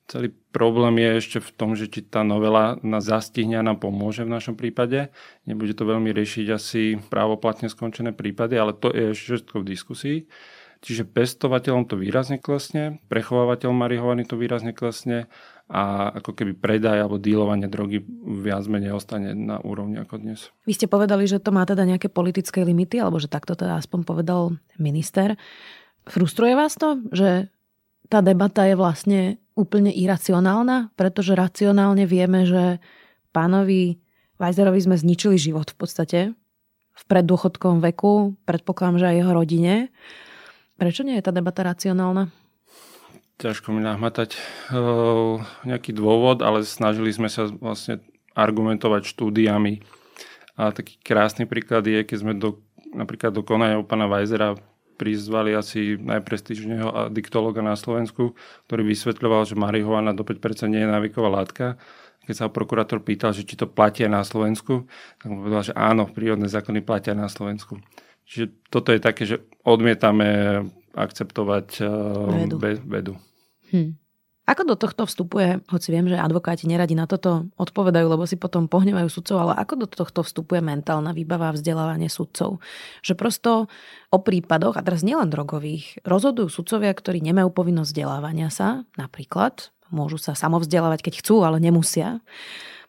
Celý 0.10 0.34
problém 0.50 0.98
je 0.98 1.22
ešte 1.22 1.38
v 1.38 1.50
tom, 1.54 1.78
že 1.78 1.86
či 1.86 2.02
tá 2.02 2.26
novela 2.26 2.82
na 2.82 2.98
zastihne 2.98 3.62
a 3.62 3.66
nám 3.66 3.78
pomôže 3.78 4.26
v 4.26 4.34
našom 4.34 4.58
prípade. 4.58 5.14
Nebude 5.46 5.78
to 5.78 5.86
veľmi 5.86 6.10
riešiť 6.10 6.46
asi 6.50 6.98
právoplatne 7.14 7.70
skončené 7.70 8.18
prípady, 8.18 8.58
ale 8.58 8.74
to 8.74 8.90
je 8.90 9.14
ešte 9.14 9.38
všetko 9.38 9.56
v 9.62 9.70
diskusii. 9.70 10.18
Čiže 10.82 11.06
pestovateľom 11.06 11.86
to 11.86 12.00
výrazne 12.00 12.42
klesne, 12.42 13.04
prechovávateľ 13.06 13.70
marihuany 13.70 14.26
to 14.26 14.34
výrazne 14.34 14.74
klesne 14.74 15.30
a 15.70 16.10
ako 16.18 16.34
keby 16.34 16.58
predaj 16.58 17.06
alebo 17.06 17.22
dílovanie 17.22 17.70
drogy 17.70 18.02
viac 18.26 18.66
menej 18.66 18.98
ostane 18.98 19.38
na 19.38 19.62
úrovni 19.62 20.02
ako 20.02 20.18
dnes. 20.18 20.50
Vy 20.66 20.74
ste 20.74 20.90
povedali, 20.90 21.30
že 21.30 21.38
to 21.38 21.54
má 21.54 21.70
teda 21.70 21.86
nejaké 21.86 22.10
politické 22.10 22.66
limity, 22.66 22.98
alebo 22.98 23.22
že 23.22 23.30
takto 23.30 23.54
teda 23.54 23.78
aspoň 23.78 24.08
povedal 24.08 24.58
minister. 24.82 25.38
Frustruje 26.10 26.58
vás 26.58 26.74
to, 26.74 26.98
že 27.14 27.54
tá 28.10 28.26
debata 28.26 28.66
je 28.66 28.74
vlastne 28.74 29.38
úplne 29.60 29.92
iracionálna, 29.92 30.96
pretože 30.96 31.36
racionálne 31.36 32.08
vieme, 32.08 32.48
že 32.48 32.80
pánovi 33.36 34.00
Weiserovi 34.40 34.80
sme 34.80 34.96
zničili 34.96 35.36
život 35.36 35.76
v 35.76 35.78
podstate 35.78 36.20
v 37.00 37.04
preddôchodkovom 37.08 37.80
veku, 37.80 38.36
predpokladám, 38.44 39.00
že 39.00 39.08
aj 39.08 39.18
jeho 39.24 39.32
rodine. 39.32 39.74
Prečo 40.76 41.08
nie 41.08 41.16
je 41.16 41.24
tá 41.24 41.32
debata 41.32 41.64
racionálna? 41.64 42.28
Ťažko 43.40 43.72
mi 43.72 43.80
nahmatať 43.80 44.36
uh, 44.36 45.40
nejaký 45.64 45.96
dôvod, 45.96 46.44
ale 46.44 46.68
snažili 46.68 47.08
sme 47.16 47.32
sa 47.32 47.48
vlastne 47.48 48.04
argumentovať 48.36 49.16
štúdiami. 49.16 49.80
A 50.60 50.76
taký 50.76 51.00
krásny 51.00 51.48
príklad 51.48 51.88
je, 51.88 52.04
keď 52.04 52.18
sme 52.20 52.34
do, 52.36 52.60
napríklad 52.92 53.32
do 53.32 53.48
konania 53.48 53.80
u 53.80 53.88
pána 53.88 54.12
Weisera 54.12 54.60
prizvali 55.00 55.56
asi 55.56 55.96
najprestížneho 55.96 57.08
diktologa 57.16 57.64
na 57.64 57.80
Slovensku, 57.80 58.36
ktorý 58.68 58.84
vysvetľoval, 58.92 59.48
že 59.48 59.56
marihuana 59.56 60.12
do 60.12 60.28
5% 60.28 60.68
nie 60.68 60.84
je 60.84 60.92
návyková 60.92 61.32
látka. 61.32 61.80
Keď 62.28 62.36
sa 62.36 62.52
prokurátor 62.52 63.00
pýtal, 63.00 63.32
že 63.32 63.48
či 63.48 63.56
to 63.56 63.66
platia 63.66 64.12
na 64.12 64.22
Slovensku, 64.28 64.86
tak 65.18 65.28
mu 65.32 65.48
povedal, 65.48 65.72
že 65.72 65.74
áno, 65.74 66.06
prírodné 66.12 66.52
zákony 66.52 66.84
platia 66.84 67.16
na 67.16 67.32
Slovensku. 67.32 67.80
Čiže 68.28 68.70
toto 68.70 68.94
je 68.94 69.00
také, 69.02 69.24
že 69.26 69.42
odmietame 69.66 70.62
akceptovať 70.94 71.68
eh, 71.82 71.90
vedu. 72.46 72.58
vedu. 72.86 73.14
Hm. 73.74 74.09
Ako 74.50 74.66
do 74.66 74.74
tohto 74.74 75.06
vstupuje, 75.06 75.62
hoci 75.70 75.88
viem, 75.94 76.10
že 76.10 76.18
advokáti 76.18 76.66
neradi 76.66 76.98
na 76.98 77.06
toto 77.06 77.46
odpovedajú, 77.62 78.10
lebo 78.10 78.26
si 78.26 78.34
potom 78.34 78.66
pohnevajú 78.66 79.06
sudcov, 79.06 79.38
ale 79.46 79.54
ako 79.54 79.86
do 79.86 79.86
tohto 79.86 80.26
vstupuje 80.26 80.58
mentálna 80.58 81.14
výbava 81.14 81.54
a 81.54 81.56
vzdelávanie 81.56 82.10
sudcov? 82.10 82.58
Že 83.06 83.14
prosto 83.14 83.52
o 84.10 84.18
prípadoch, 84.18 84.74
a 84.74 84.82
teraz 84.82 85.06
nielen 85.06 85.30
drogových, 85.30 86.02
rozhodujú 86.02 86.50
sudcovia, 86.50 86.90
ktorí 86.90 87.22
nemajú 87.22 87.54
povinnosť 87.54 87.94
vzdelávania 87.94 88.50
sa, 88.50 88.90
napríklad, 88.98 89.70
môžu 89.94 90.18
sa 90.18 90.34
samovzdelávať, 90.34 91.06
keď 91.06 91.14
chcú, 91.22 91.46
ale 91.46 91.62
nemusia. 91.62 92.18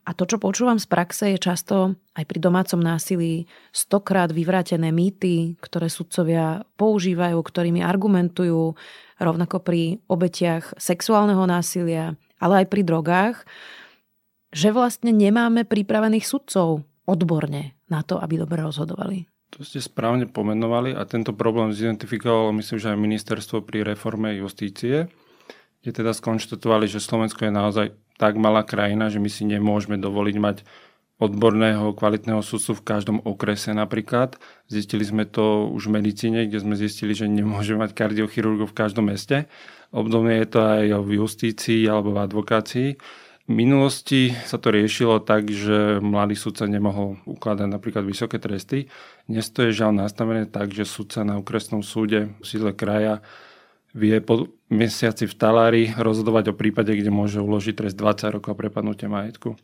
A 0.09 0.17
to, 0.17 0.25
čo 0.25 0.41
počúvam 0.41 0.81
z 0.81 0.89
praxe, 0.89 1.25
je 1.37 1.39
často 1.39 1.95
aj 2.17 2.25
pri 2.25 2.39
domácom 2.41 2.81
násilí 2.81 3.45
stokrát 3.71 4.33
vyvrátené 4.33 4.89
mýty, 4.91 5.61
ktoré 5.61 5.93
sudcovia 5.93 6.65
používajú, 6.81 7.37
ktorými 7.37 7.85
argumentujú, 7.85 8.75
rovnako 9.21 9.61
pri 9.61 10.01
obetiach 10.09 10.75
sexuálneho 10.81 11.45
násilia, 11.45 12.17
ale 12.41 12.65
aj 12.65 12.67
pri 12.73 12.83
drogách, 12.83 13.37
že 14.51 14.73
vlastne 14.73 15.13
nemáme 15.13 15.69
pripravených 15.69 16.27
sudcov 16.27 16.83
odborne 17.05 17.77
na 17.93 18.01
to, 18.01 18.17
aby 18.19 18.41
dobre 18.41 18.65
rozhodovali. 18.65 19.29
To 19.59 19.67
ste 19.67 19.83
správne 19.83 20.31
pomenovali 20.31 20.95
a 20.95 21.03
tento 21.05 21.35
problém 21.35 21.75
zidentifikovalo 21.75 22.55
myslím, 22.57 22.79
že 22.79 22.91
aj 22.95 22.99
ministerstvo 22.99 23.67
pri 23.67 23.83
reforme 23.83 24.33
justície, 24.39 25.11
kde 25.83 25.91
teda 25.91 26.15
skonštatovali, 26.15 26.87
že 26.87 27.03
Slovensko 27.03 27.51
je 27.51 27.53
naozaj 27.53 27.87
tak 28.21 28.37
malá 28.37 28.61
krajina, 28.61 29.09
že 29.09 29.17
my 29.17 29.33
si 29.33 29.49
nemôžeme 29.49 29.97
dovoliť 29.97 30.37
mať 30.37 30.57
odborného, 31.21 31.97
kvalitného 31.97 32.45
sudcu 32.45 32.77
v 32.77 32.85
každom 32.85 33.19
okrese 33.25 33.73
napríklad. 33.73 34.37
Zistili 34.69 35.05
sme 35.09 35.25
to 35.25 35.73
už 35.73 35.89
v 35.89 36.01
medicíne, 36.01 36.45
kde 36.45 36.61
sme 36.61 36.77
zistili, 36.77 37.17
že 37.17 37.29
nemôžeme 37.29 37.81
mať 37.81 37.97
kardiochirurgov 37.97 38.73
v 38.73 38.77
každom 38.77 39.09
meste. 39.09 39.49
Obdobne 39.93 40.37
je 40.41 40.49
to 40.49 40.61
aj 40.61 40.85
v 41.01 41.11
justícii 41.17 41.89
alebo 41.89 42.13
v 42.13 42.25
advokácii. 42.25 42.89
V 43.51 43.53
minulosti 43.53 44.31
sa 44.47 44.63
to 44.63 44.71
riešilo 44.71 45.19
tak, 45.21 45.51
že 45.51 45.99
mladý 45.99 46.39
sudca 46.39 46.71
nemohol 46.71 47.19
ukladať 47.27 47.67
napríklad 47.67 48.05
vysoké 48.07 48.39
tresty. 48.39 48.87
Dnes 49.27 49.49
to 49.51 49.67
je 49.67 49.77
žiaľ 49.77 49.97
nastavené 50.07 50.47
tak, 50.47 50.71
že 50.71 50.87
sudca 50.87 51.25
na 51.27 51.41
okresnom 51.41 51.83
súde 51.83 52.31
v 52.39 52.45
sídle 52.47 52.73
kraja 52.77 53.25
vie 53.95 54.23
po 54.23 54.51
mesiaci 54.71 55.27
v 55.27 55.35
talári 55.35 55.83
rozhodovať 55.99 56.55
o 56.55 56.59
prípade, 56.59 56.95
kde 56.95 57.11
môže 57.11 57.43
uložiť 57.43 57.75
trest 57.75 57.97
20 57.99 58.37
rokov 58.39 58.55
prepadnutia 58.55 59.11
majetku. 59.11 59.59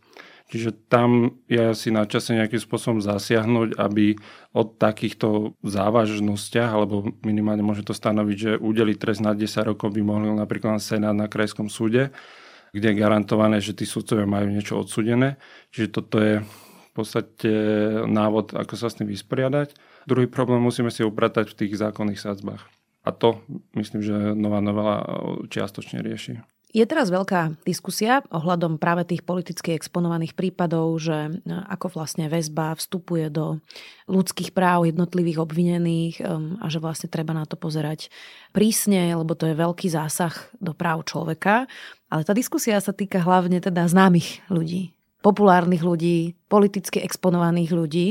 Čiže 0.46 0.86
tam 0.86 1.42
je 1.50 1.58
asi 1.58 1.90
na 1.90 2.06
čase 2.06 2.30
nejakým 2.30 2.62
spôsobom 2.62 3.02
zasiahnuť, 3.02 3.82
aby 3.82 4.14
od 4.54 4.78
takýchto 4.78 5.58
závažnostiach, 5.66 6.70
alebo 6.70 7.02
minimálne 7.26 7.66
môže 7.66 7.82
to 7.82 7.90
stanoviť, 7.90 8.36
že 8.38 8.52
udeliť 8.54 8.96
trest 8.98 9.26
na 9.26 9.34
10 9.34 9.74
rokov 9.74 9.90
by 9.90 10.02
mohli 10.06 10.30
napríklad 10.30 10.78
Senát 10.78 11.18
na 11.18 11.26
krajskom 11.26 11.66
súde, 11.66 12.14
kde 12.70 12.94
je 12.94 13.00
garantované, 13.00 13.58
že 13.58 13.74
tí 13.74 13.82
sudcovia 13.82 14.22
majú 14.22 14.46
niečo 14.46 14.78
odsudené. 14.78 15.34
Čiže 15.74 15.88
toto 15.90 16.22
je 16.22 16.46
v 16.46 16.90
podstate 16.94 17.52
návod, 18.06 18.54
ako 18.54 18.74
sa 18.78 18.86
s 18.86 19.02
tým 19.02 19.10
vysporiadať. 19.10 19.74
Druhý 20.06 20.30
problém 20.30 20.62
musíme 20.62 20.94
si 20.94 21.02
upratať 21.02 21.50
v 21.50 21.58
tých 21.58 21.72
zákonných 21.74 22.22
sadzbách. 22.22 22.70
A 23.06 23.14
to 23.14 23.38
myslím, 23.78 24.02
že 24.02 24.34
nová 24.34 24.58
novela 24.58 25.06
čiastočne 25.46 26.02
rieši. 26.02 26.42
Je 26.76 26.84
teraz 26.84 27.08
veľká 27.08 27.62
diskusia 27.64 28.20
ohľadom 28.28 28.76
práve 28.76 29.08
tých 29.08 29.24
politicky 29.24 29.72
exponovaných 29.72 30.36
prípadov, 30.36 30.92
že 31.00 31.30
e, 31.30 31.30
ako 31.48 31.96
vlastne 31.96 32.28
väzba 32.28 32.76
vstupuje 32.76 33.32
do 33.32 33.64
ľudských 34.10 34.52
práv 34.52 34.84
jednotlivých 34.84 35.40
obvinených 35.40 36.20
a 36.60 36.66
že 36.68 36.76
vlastne 36.76 37.08
treba 37.08 37.32
na 37.32 37.48
to 37.48 37.56
pozerať 37.56 38.12
prísne, 38.52 39.14
lebo 39.16 39.32
to 39.32 39.48
je 39.48 39.56
veľký 39.56 39.88
zásah 39.88 40.36
do 40.60 40.76
práv 40.76 41.08
človeka. 41.08 41.64
Ale 42.12 42.28
tá 42.28 42.36
diskusia 42.36 42.76
sa 42.82 42.92
týka 42.92 43.24
hlavne 43.24 43.62
teda 43.62 43.88
známych 43.88 44.44
ľudí, 44.52 44.92
populárnych 45.24 45.80
ľudí, 45.80 46.36
politicky 46.50 47.00
exponovaných 47.00 47.72
ľudí. 47.72 48.08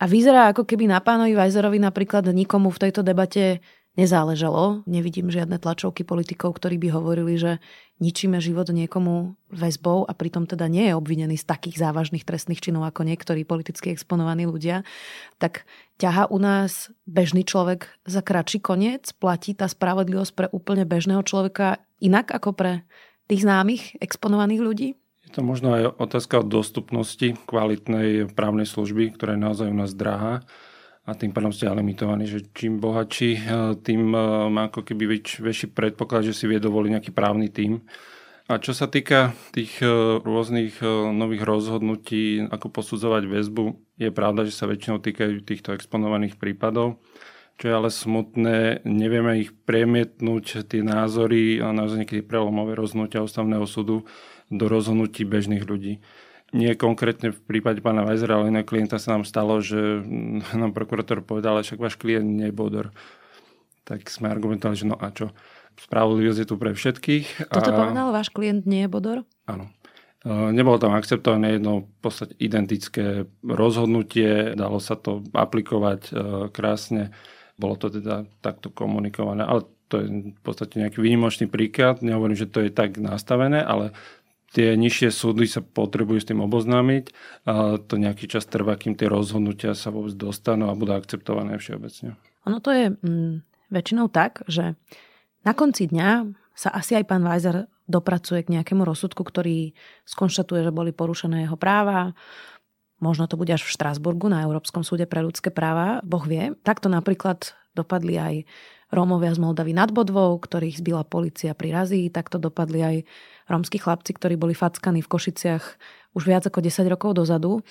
A 0.00 0.04
vyzerá 0.04 0.52
ako 0.52 0.68
keby 0.68 0.84
na 0.84 1.00
pánovi 1.00 1.32
Vajzerovi 1.32 1.80
napríklad 1.80 2.28
nikomu 2.28 2.68
v 2.68 2.82
tejto 2.88 3.00
debate 3.00 3.64
nezáležalo. 3.98 4.86
Nevidím 4.86 5.30
žiadne 5.30 5.58
tlačovky 5.58 6.06
politikov, 6.06 6.58
ktorí 6.58 6.78
by 6.78 6.88
hovorili, 6.94 7.34
že 7.38 7.52
ničíme 7.98 8.38
život 8.38 8.70
niekomu 8.70 9.34
väzbou 9.50 10.06
a 10.06 10.12
pritom 10.14 10.46
teda 10.46 10.70
nie 10.70 10.88
je 10.88 10.96
obvinený 10.96 11.36
z 11.36 11.48
takých 11.48 11.82
závažných 11.82 12.24
trestných 12.24 12.62
činov 12.62 12.86
ako 12.88 13.04
niektorí 13.04 13.42
politicky 13.44 13.92
exponovaní 13.92 14.48
ľudia, 14.48 14.86
tak 15.36 15.68
ťaha 16.00 16.32
u 16.32 16.38
nás 16.40 16.88
bežný 17.04 17.44
človek 17.44 17.90
za 18.08 18.24
kratší 18.24 18.64
koniec? 18.64 19.12
Platí 19.12 19.52
tá 19.52 19.68
spravodlivosť 19.68 20.32
pre 20.32 20.46
úplne 20.50 20.88
bežného 20.88 21.20
človeka 21.26 21.82
inak 22.00 22.32
ako 22.32 22.56
pre 22.56 22.72
tých 23.28 23.44
známych 23.44 24.00
exponovaných 24.00 24.62
ľudí? 24.64 24.88
Je 25.28 25.38
to 25.38 25.46
možno 25.46 25.76
aj 25.76 25.82
otázka 26.00 26.42
dostupnosti 26.42 27.38
kvalitnej 27.46 28.32
právnej 28.34 28.66
služby, 28.66 29.14
ktorá 29.14 29.38
je 29.38 29.44
naozaj 29.44 29.66
u 29.70 29.76
nás 29.76 29.94
drahá 29.94 30.42
a 31.10 31.18
tým 31.18 31.34
pádom 31.34 31.50
ste 31.50 31.66
limitovaní, 31.66 32.30
že 32.30 32.46
čím 32.54 32.78
bohatší, 32.78 33.30
eh, 33.34 33.42
tým 33.82 34.14
eh, 34.14 34.22
má 34.46 34.70
ako 34.70 34.86
keby 34.86 35.18
väč, 35.18 35.42
väčší 35.42 35.74
predpoklad, 35.74 36.30
že 36.30 36.38
si 36.38 36.46
vie 36.46 36.62
dovoliť 36.62 36.90
nejaký 36.94 37.10
právny 37.10 37.50
tím. 37.50 37.82
A 38.50 38.58
čo 38.58 38.70
sa 38.70 38.86
týka 38.86 39.34
tých 39.50 39.82
eh, 39.82 39.90
rôznych 40.22 40.78
nových 41.10 41.42
rozhodnutí, 41.42 42.46
ako 42.46 42.70
posudzovať 42.70 43.26
väzbu, 43.26 43.98
je 43.98 44.10
pravda, 44.14 44.46
že 44.46 44.54
sa 44.54 44.70
väčšinou 44.70 45.02
týkajú 45.02 45.42
týchto 45.42 45.74
exponovaných 45.74 46.38
prípadov. 46.38 47.02
Čo 47.60 47.68
je 47.68 47.74
ale 47.76 47.90
smutné, 47.92 48.88
nevieme 48.88 49.44
ich 49.44 49.52
premietnúť, 49.52 50.64
tie 50.64 50.80
názory 50.80 51.60
a 51.60 51.76
naozaj 51.76 52.06
niekedy 52.06 52.24
prelomové 52.24 52.72
rozhodnutia 52.72 53.20
ústavného 53.20 53.68
súdu 53.68 54.08
do 54.48 54.64
rozhodnutí 54.64 55.28
bežných 55.28 55.68
ľudí. 55.68 56.00
Nie 56.50 56.74
konkrétne 56.74 57.30
v 57.30 57.40
prípade 57.46 57.78
pána 57.78 58.02
Weisera, 58.02 58.34
ale 58.34 58.50
iného 58.50 58.66
klienta 58.66 58.98
sa 58.98 59.14
nám 59.14 59.22
stalo, 59.22 59.62
že 59.62 60.02
nám 60.60 60.74
prokurátor 60.74 61.22
povedal, 61.22 61.62
že 61.62 61.74
však 61.74 61.80
váš 61.80 61.96
klient 61.96 62.26
nie 62.26 62.50
je 62.50 62.54
bodor. 62.54 62.90
Tak 63.86 64.06
sme 64.10 64.30
argumentovali, 64.30 64.78
že 64.78 64.86
no 64.86 64.98
a 64.98 65.10
čo? 65.10 65.34
Spravodlivosť 65.80 66.40
je 66.44 66.48
tu 66.48 66.54
pre 66.60 66.76
všetkých. 66.76 67.48
Toto 67.48 67.70
a... 67.72 67.76
povedal, 67.76 68.12
váš 68.12 68.28
klient 68.28 68.68
nie 68.68 68.84
je 68.84 68.90
bodor? 68.90 69.18
Áno. 69.48 69.72
E, 70.20 70.52
nebolo 70.52 70.76
tam 70.76 70.92
akceptované 70.92 71.56
jedno 71.56 71.88
v 71.88 71.98
podstate 72.04 72.36
identické 72.36 73.24
rozhodnutie, 73.40 74.52
dalo 74.52 74.76
sa 74.76 74.98
to 74.98 75.24
aplikovať 75.32 76.00
e, 76.10 76.12
krásne, 76.52 77.14
bolo 77.56 77.80
to 77.80 77.88
teda 77.88 78.28
takto 78.44 78.68
komunikované, 78.68 79.44
ale 79.44 79.64
to 79.90 79.98
je 79.98 80.06
v 80.36 80.42
podstate 80.46 80.78
nejaký 80.78 81.02
výnimočný 81.02 81.50
príklad, 81.50 81.98
nehovorím, 82.04 82.38
že 82.38 82.46
to 82.46 82.62
je 82.62 82.70
tak 82.70 83.00
nastavené, 83.00 83.58
ale 83.58 83.96
tie 84.50 84.74
nižšie 84.74 85.14
súdy 85.14 85.46
sa 85.46 85.62
potrebujú 85.62 86.18
s 86.18 86.28
tým 86.28 86.42
oboznámiť 86.42 87.04
a 87.46 87.78
to 87.78 87.94
nejaký 87.96 88.26
čas 88.26 88.46
trvá, 88.50 88.74
kým 88.74 88.98
tie 88.98 89.06
rozhodnutia 89.06 89.78
sa 89.78 89.94
vôbec 89.94 90.14
dostanú 90.18 90.70
a 90.70 90.78
budú 90.78 90.94
akceptované 90.94 91.56
všeobecne. 91.56 92.18
Ono 92.50 92.58
to 92.58 92.70
je 92.74 92.90
mm, 92.90 93.46
väčšinou 93.70 94.10
tak, 94.10 94.42
že 94.50 94.74
na 95.46 95.52
konci 95.54 95.88
dňa 95.88 96.34
sa 96.52 96.68
asi 96.74 96.98
aj 96.98 97.08
pán 97.08 97.24
Weiser 97.24 97.70
dopracuje 97.88 98.44
k 98.44 98.52
nejakému 98.58 98.84
rozsudku, 98.84 99.22
ktorý 99.24 99.72
skonštatuje, 100.06 100.66
že 100.66 100.74
boli 100.74 100.94
porušené 100.94 101.48
jeho 101.48 101.58
práva. 101.58 102.12
Možno 103.00 103.26
to 103.26 103.40
bude 103.40 103.50
až 103.50 103.64
v 103.64 103.74
Štrásburgu 103.74 104.28
na 104.28 104.44
Európskom 104.44 104.84
súde 104.84 105.08
pre 105.08 105.24
ľudské 105.24 105.48
práva, 105.48 106.04
Boh 106.04 106.22
vie. 106.22 106.52
Takto 106.62 106.92
napríklad 106.92 107.56
dopadli 107.72 108.14
aj 108.20 108.34
Rómovia 108.90 109.30
z 109.30 109.38
Moldavy 109.38 109.70
nad 109.70 109.94
Bodvou, 109.94 110.34
ktorých 110.38 110.82
zbila 110.82 111.06
policia 111.06 111.54
pri 111.54 111.70
razii. 111.70 112.10
Takto 112.10 112.42
dopadli 112.42 112.80
aj 112.82 112.96
rómsky 113.46 113.78
chlapci, 113.78 114.14
ktorí 114.14 114.34
boli 114.34 114.54
fackaní 114.54 115.02
v 115.02 115.10
Košiciach 115.10 115.64
už 116.18 116.22
viac 116.26 116.46
ako 116.46 116.58
10 116.58 116.90
rokov 116.90 117.14
dozadu. 117.18 117.62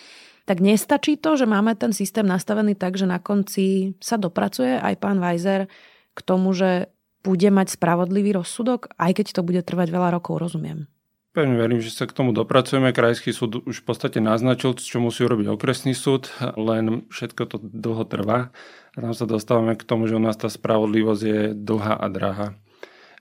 Tak 0.48 0.64
nestačí 0.64 1.20
to, 1.20 1.36
že 1.36 1.46
máme 1.46 1.76
ten 1.76 1.92
systém 1.92 2.26
nastavený 2.26 2.74
tak, 2.80 2.96
že 2.96 3.06
na 3.06 3.20
konci 3.20 4.00
sa 4.00 4.16
dopracuje 4.16 4.80
aj 4.80 4.96
pán 4.98 5.20
Weiser 5.20 5.70
k 6.16 6.20
tomu, 6.24 6.56
že 6.56 6.90
bude 7.20 7.52
mať 7.52 7.76
spravodlivý 7.76 8.40
rozsudok, 8.40 8.96
aj 8.96 9.12
keď 9.20 9.28
to 9.36 9.42
bude 9.44 9.62
trvať 9.62 9.92
veľa 9.92 10.16
rokov, 10.16 10.40
rozumiem. 10.40 10.88
Pevne 11.30 11.62
verím, 11.62 11.78
že 11.78 11.94
sa 11.94 12.10
k 12.10 12.16
tomu 12.18 12.34
dopracujeme. 12.34 12.90
Krajský 12.90 13.30
súd 13.30 13.62
už 13.62 13.82
v 13.82 13.86
podstate 13.86 14.18
naznačil, 14.18 14.74
čo 14.74 14.98
musí 14.98 15.22
urobiť 15.22 15.54
okresný 15.54 15.94
súd, 15.94 16.34
len 16.58 17.06
všetko 17.14 17.42
to 17.46 17.58
dlho 17.62 18.02
trvá. 18.10 18.50
A 18.94 18.98
tam 18.98 19.14
sa 19.14 19.30
dostávame 19.30 19.78
k 19.78 19.86
tomu, 19.86 20.10
že 20.10 20.18
u 20.18 20.22
nás 20.22 20.42
tá 20.42 20.50
spravodlivosť 20.50 21.22
je 21.22 21.42
dlhá 21.54 22.02
a 22.02 22.08
drahá. 22.10 22.48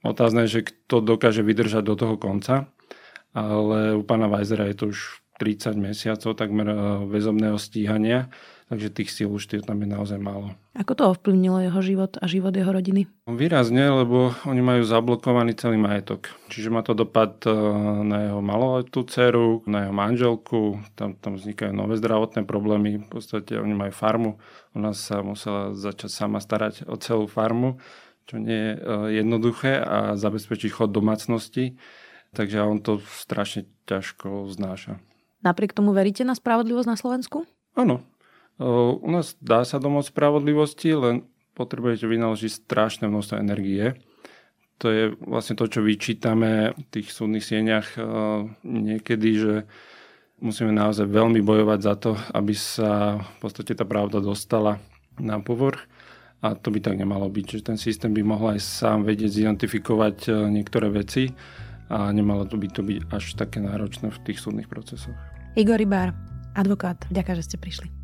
Otázne 0.00 0.48
je, 0.48 0.60
že 0.60 0.72
kto 0.72 1.04
dokáže 1.04 1.44
vydržať 1.44 1.84
do 1.84 1.94
toho 2.00 2.16
konca, 2.16 2.72
ale 3.36 3.92
u 3.92 4.02
pána 4.06 4.32
Weisera 4.32 4.64
je 4.72 4.76
to 4.78 4.84
už 4.88 5.20
30 5.38 5.76
mesiacov 5.76 6.32
takmer 6.32 6.66
eh, 6.66 6.78
väzobného 7.12 7.60
stíhania 7.60 8.32
takže 8.68 8.92
tých 8.92 9.10
síl 9.10 9.28
už 9.32 9.48
tam 9.64 9.80
je 9.80 9.88
naozaj 9.88 10.20
málo. 10.20 10.52
Ako 10.76 10.92
to 10.94 11.08
ovplyvnilo 11.10 11.64
jeho 11.64 11.80
život 11.80 12.12
a 12.20 12.24
život 12.28 12.52
jeho 12.52 12.68
rodiny? 12.68 13.08
Výrazne, 13.26 13.88
lebo 13.88 14.36
oni 14.44 14.60
majú 14.60 14.84
zablokovaný 14.84 15.56
celý 15.56 15.80
majetok. 15.80 16.30
Čiže 16.52 16.68
má 16.68 16.84
to 16.84 16.92
dopad 16.92 17.42
e, 17.48 17.50
na 18.04 18.30
jeho 18.30 18.40
maloletú 18.44 19.02
dceru, 19.02 19.64
na 19.64 19.88
jeho 19.88 19.94
manželku, 19.96 20.78
tam, 20.94 21.16
tam 21.18 21.40
vznikajú 21.40 21.72
nové 21.72 21.96
zdravotné 21.96 22.44
problémy. 22.44 23.02
V 23.02 23.08
podstate 23.08 23.56
oni 23.56 23.74
majú 23.74 23.92
farmu, 23.92 24.30
ona 24.76 24.92
sa 24.92 25.24
musela 25.24 25.72
začať 25.72 26.12
sama 26.12 26.38
starať 26.38 26.86
o 26.86 26.94
celú 27.00 27.26
farmu, 27.26 27.80
čo 28.28 28.36
nie 28.36 28.54
je 28.54 28.72
e, 28.76 28.80
jednoduché 29.18 29.80
a 29.80 30.14
zabezpečiť 30.14 30.70
chod 30.70 30.92
domácnosti. 30.92 31.80
Takže 32.36 32.60
on 32.60 32.84
to 32.84 33.00
strašne 33.00 33.64
ťažko 33.88 34.52
znáša. 34.52 35.00
Napriek 35.40 35.72
tomu 35.72 35.96
veríte 35.96 36.26
na 36.28 36.36
spravodlivosť 36.36 36.88
na 36.92 36.98
Slovensku? 37.00 37.48
Áno, 37.72 38.04
u 38.58 39.08
nás 39.10 39.38
dá 39.38 39.62
sa 39.62 39.78
domôcť 39.78 40.10
spravodlivosti, 40.10 40.90
len 40.94 41.26
potrebujete 41.54 42.06
vynaložiť 42.06 42.66
strašné 42.66 43.06
množstvo 43.06 43.38
energie. 43.38 43.98
To 44.78 44.94
je 44.94 45.04
vlastne 45.26 45.58
to, 45.58 45.66
čo 45.66 45.82
vyčítame 45.82 46.70
v 46.74 46.84
tých 46.90 47.10
súdnych 47.10 47.42
sieňach 47.42 47.98
niekedy, 48.62 49.28
že 49.34 49.54
musíme 50.38 50.70
naozaj 50.70 51.10
veľmi 51.10 51.42
bojovať 51.42 51.80
za 51.82 51.94
to, 51.98 52.14
aby 52.30 52.54
sa 52.54 53.18
v 53.18 53.36
podstate 53.42 53.74
tá 53.74 53.82
pravda 53.82 54.22
dostala 54.22 54.78
na 55.18 55.42
povrch. 55.42 55.82
A 56.38 56.54
to 56.54 56.70
by 56.70 56.78
tak 56.78 56.94
nemalo 56.94 57.26
byť, 57.26 57.58
že 57.58 57.66
ten 57.66 57.74
systém 57.74 58.14
by 58.14 58.22
mohol 58.22 58.54
aj 58.54 58.62
sám 58.62 59.02
vedieť 59.02 59.42
zidentifikovať 59.42 60.30
niektoré 60.46 60.86
veci 60.86 61.34
a 61.90 62.14
nemalo 62.14 62.46
to 62.46 62.54
by 62.54 62.70
to 62.70 62.86
byť 62.86 63.10
až 63.10 63.34
také 63.34 63.58
náročné 63.58 64.14
v 64.14 64.18
tých 64.22 64.38
súdnych 64.38 64.70
procesoch. 64.70 65.18
Igor 65.58 65.82
Rybár, 65.82 66.14
advokát, 66.54 67.02
ďakujem, 67.10 67.36
že 67.42 67.46
ste 67.50 67.58
prišli. 67.58 67.97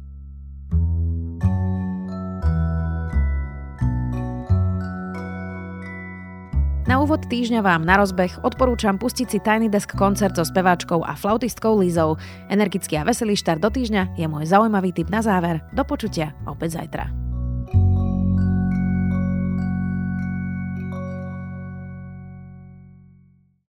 Na 6.85 7.01
úvod 7.01 7.25
týždňa 7.33 7.65
vám 7.65 7.89
na 7.89 7.97
rozbeh 7.97 8.45
odporúčam 8.45 9.01
pustiť 9.01 9.27
si 9.33 9.39
Tiny 9.41 9.73
Desk 9.73 9.97
koncert 9.97 10.37
so 10.37 10.45
speváčkou 10.45 11.01
a 11.01 11.17
flautistkou 11.17 11.81
Lizou. 11.81 12.21
Energický 12.53 13.01
a 13.01 13.09
veselý 13.09 13.41
štart 13.41 13.65
do 13.65 13.73
týždňa 13.73 14.21
je 14.21 14.27
môj 14.29 14.45
zaujímavý 14.45 14.93
tip 14.93 15.09
na 15.09 15.25
záver. 15.25 15.65
Do 15.73 15.81
počutia 15.89 16.37
opäť 16.45 16.85
zajtra. 16.85 17.24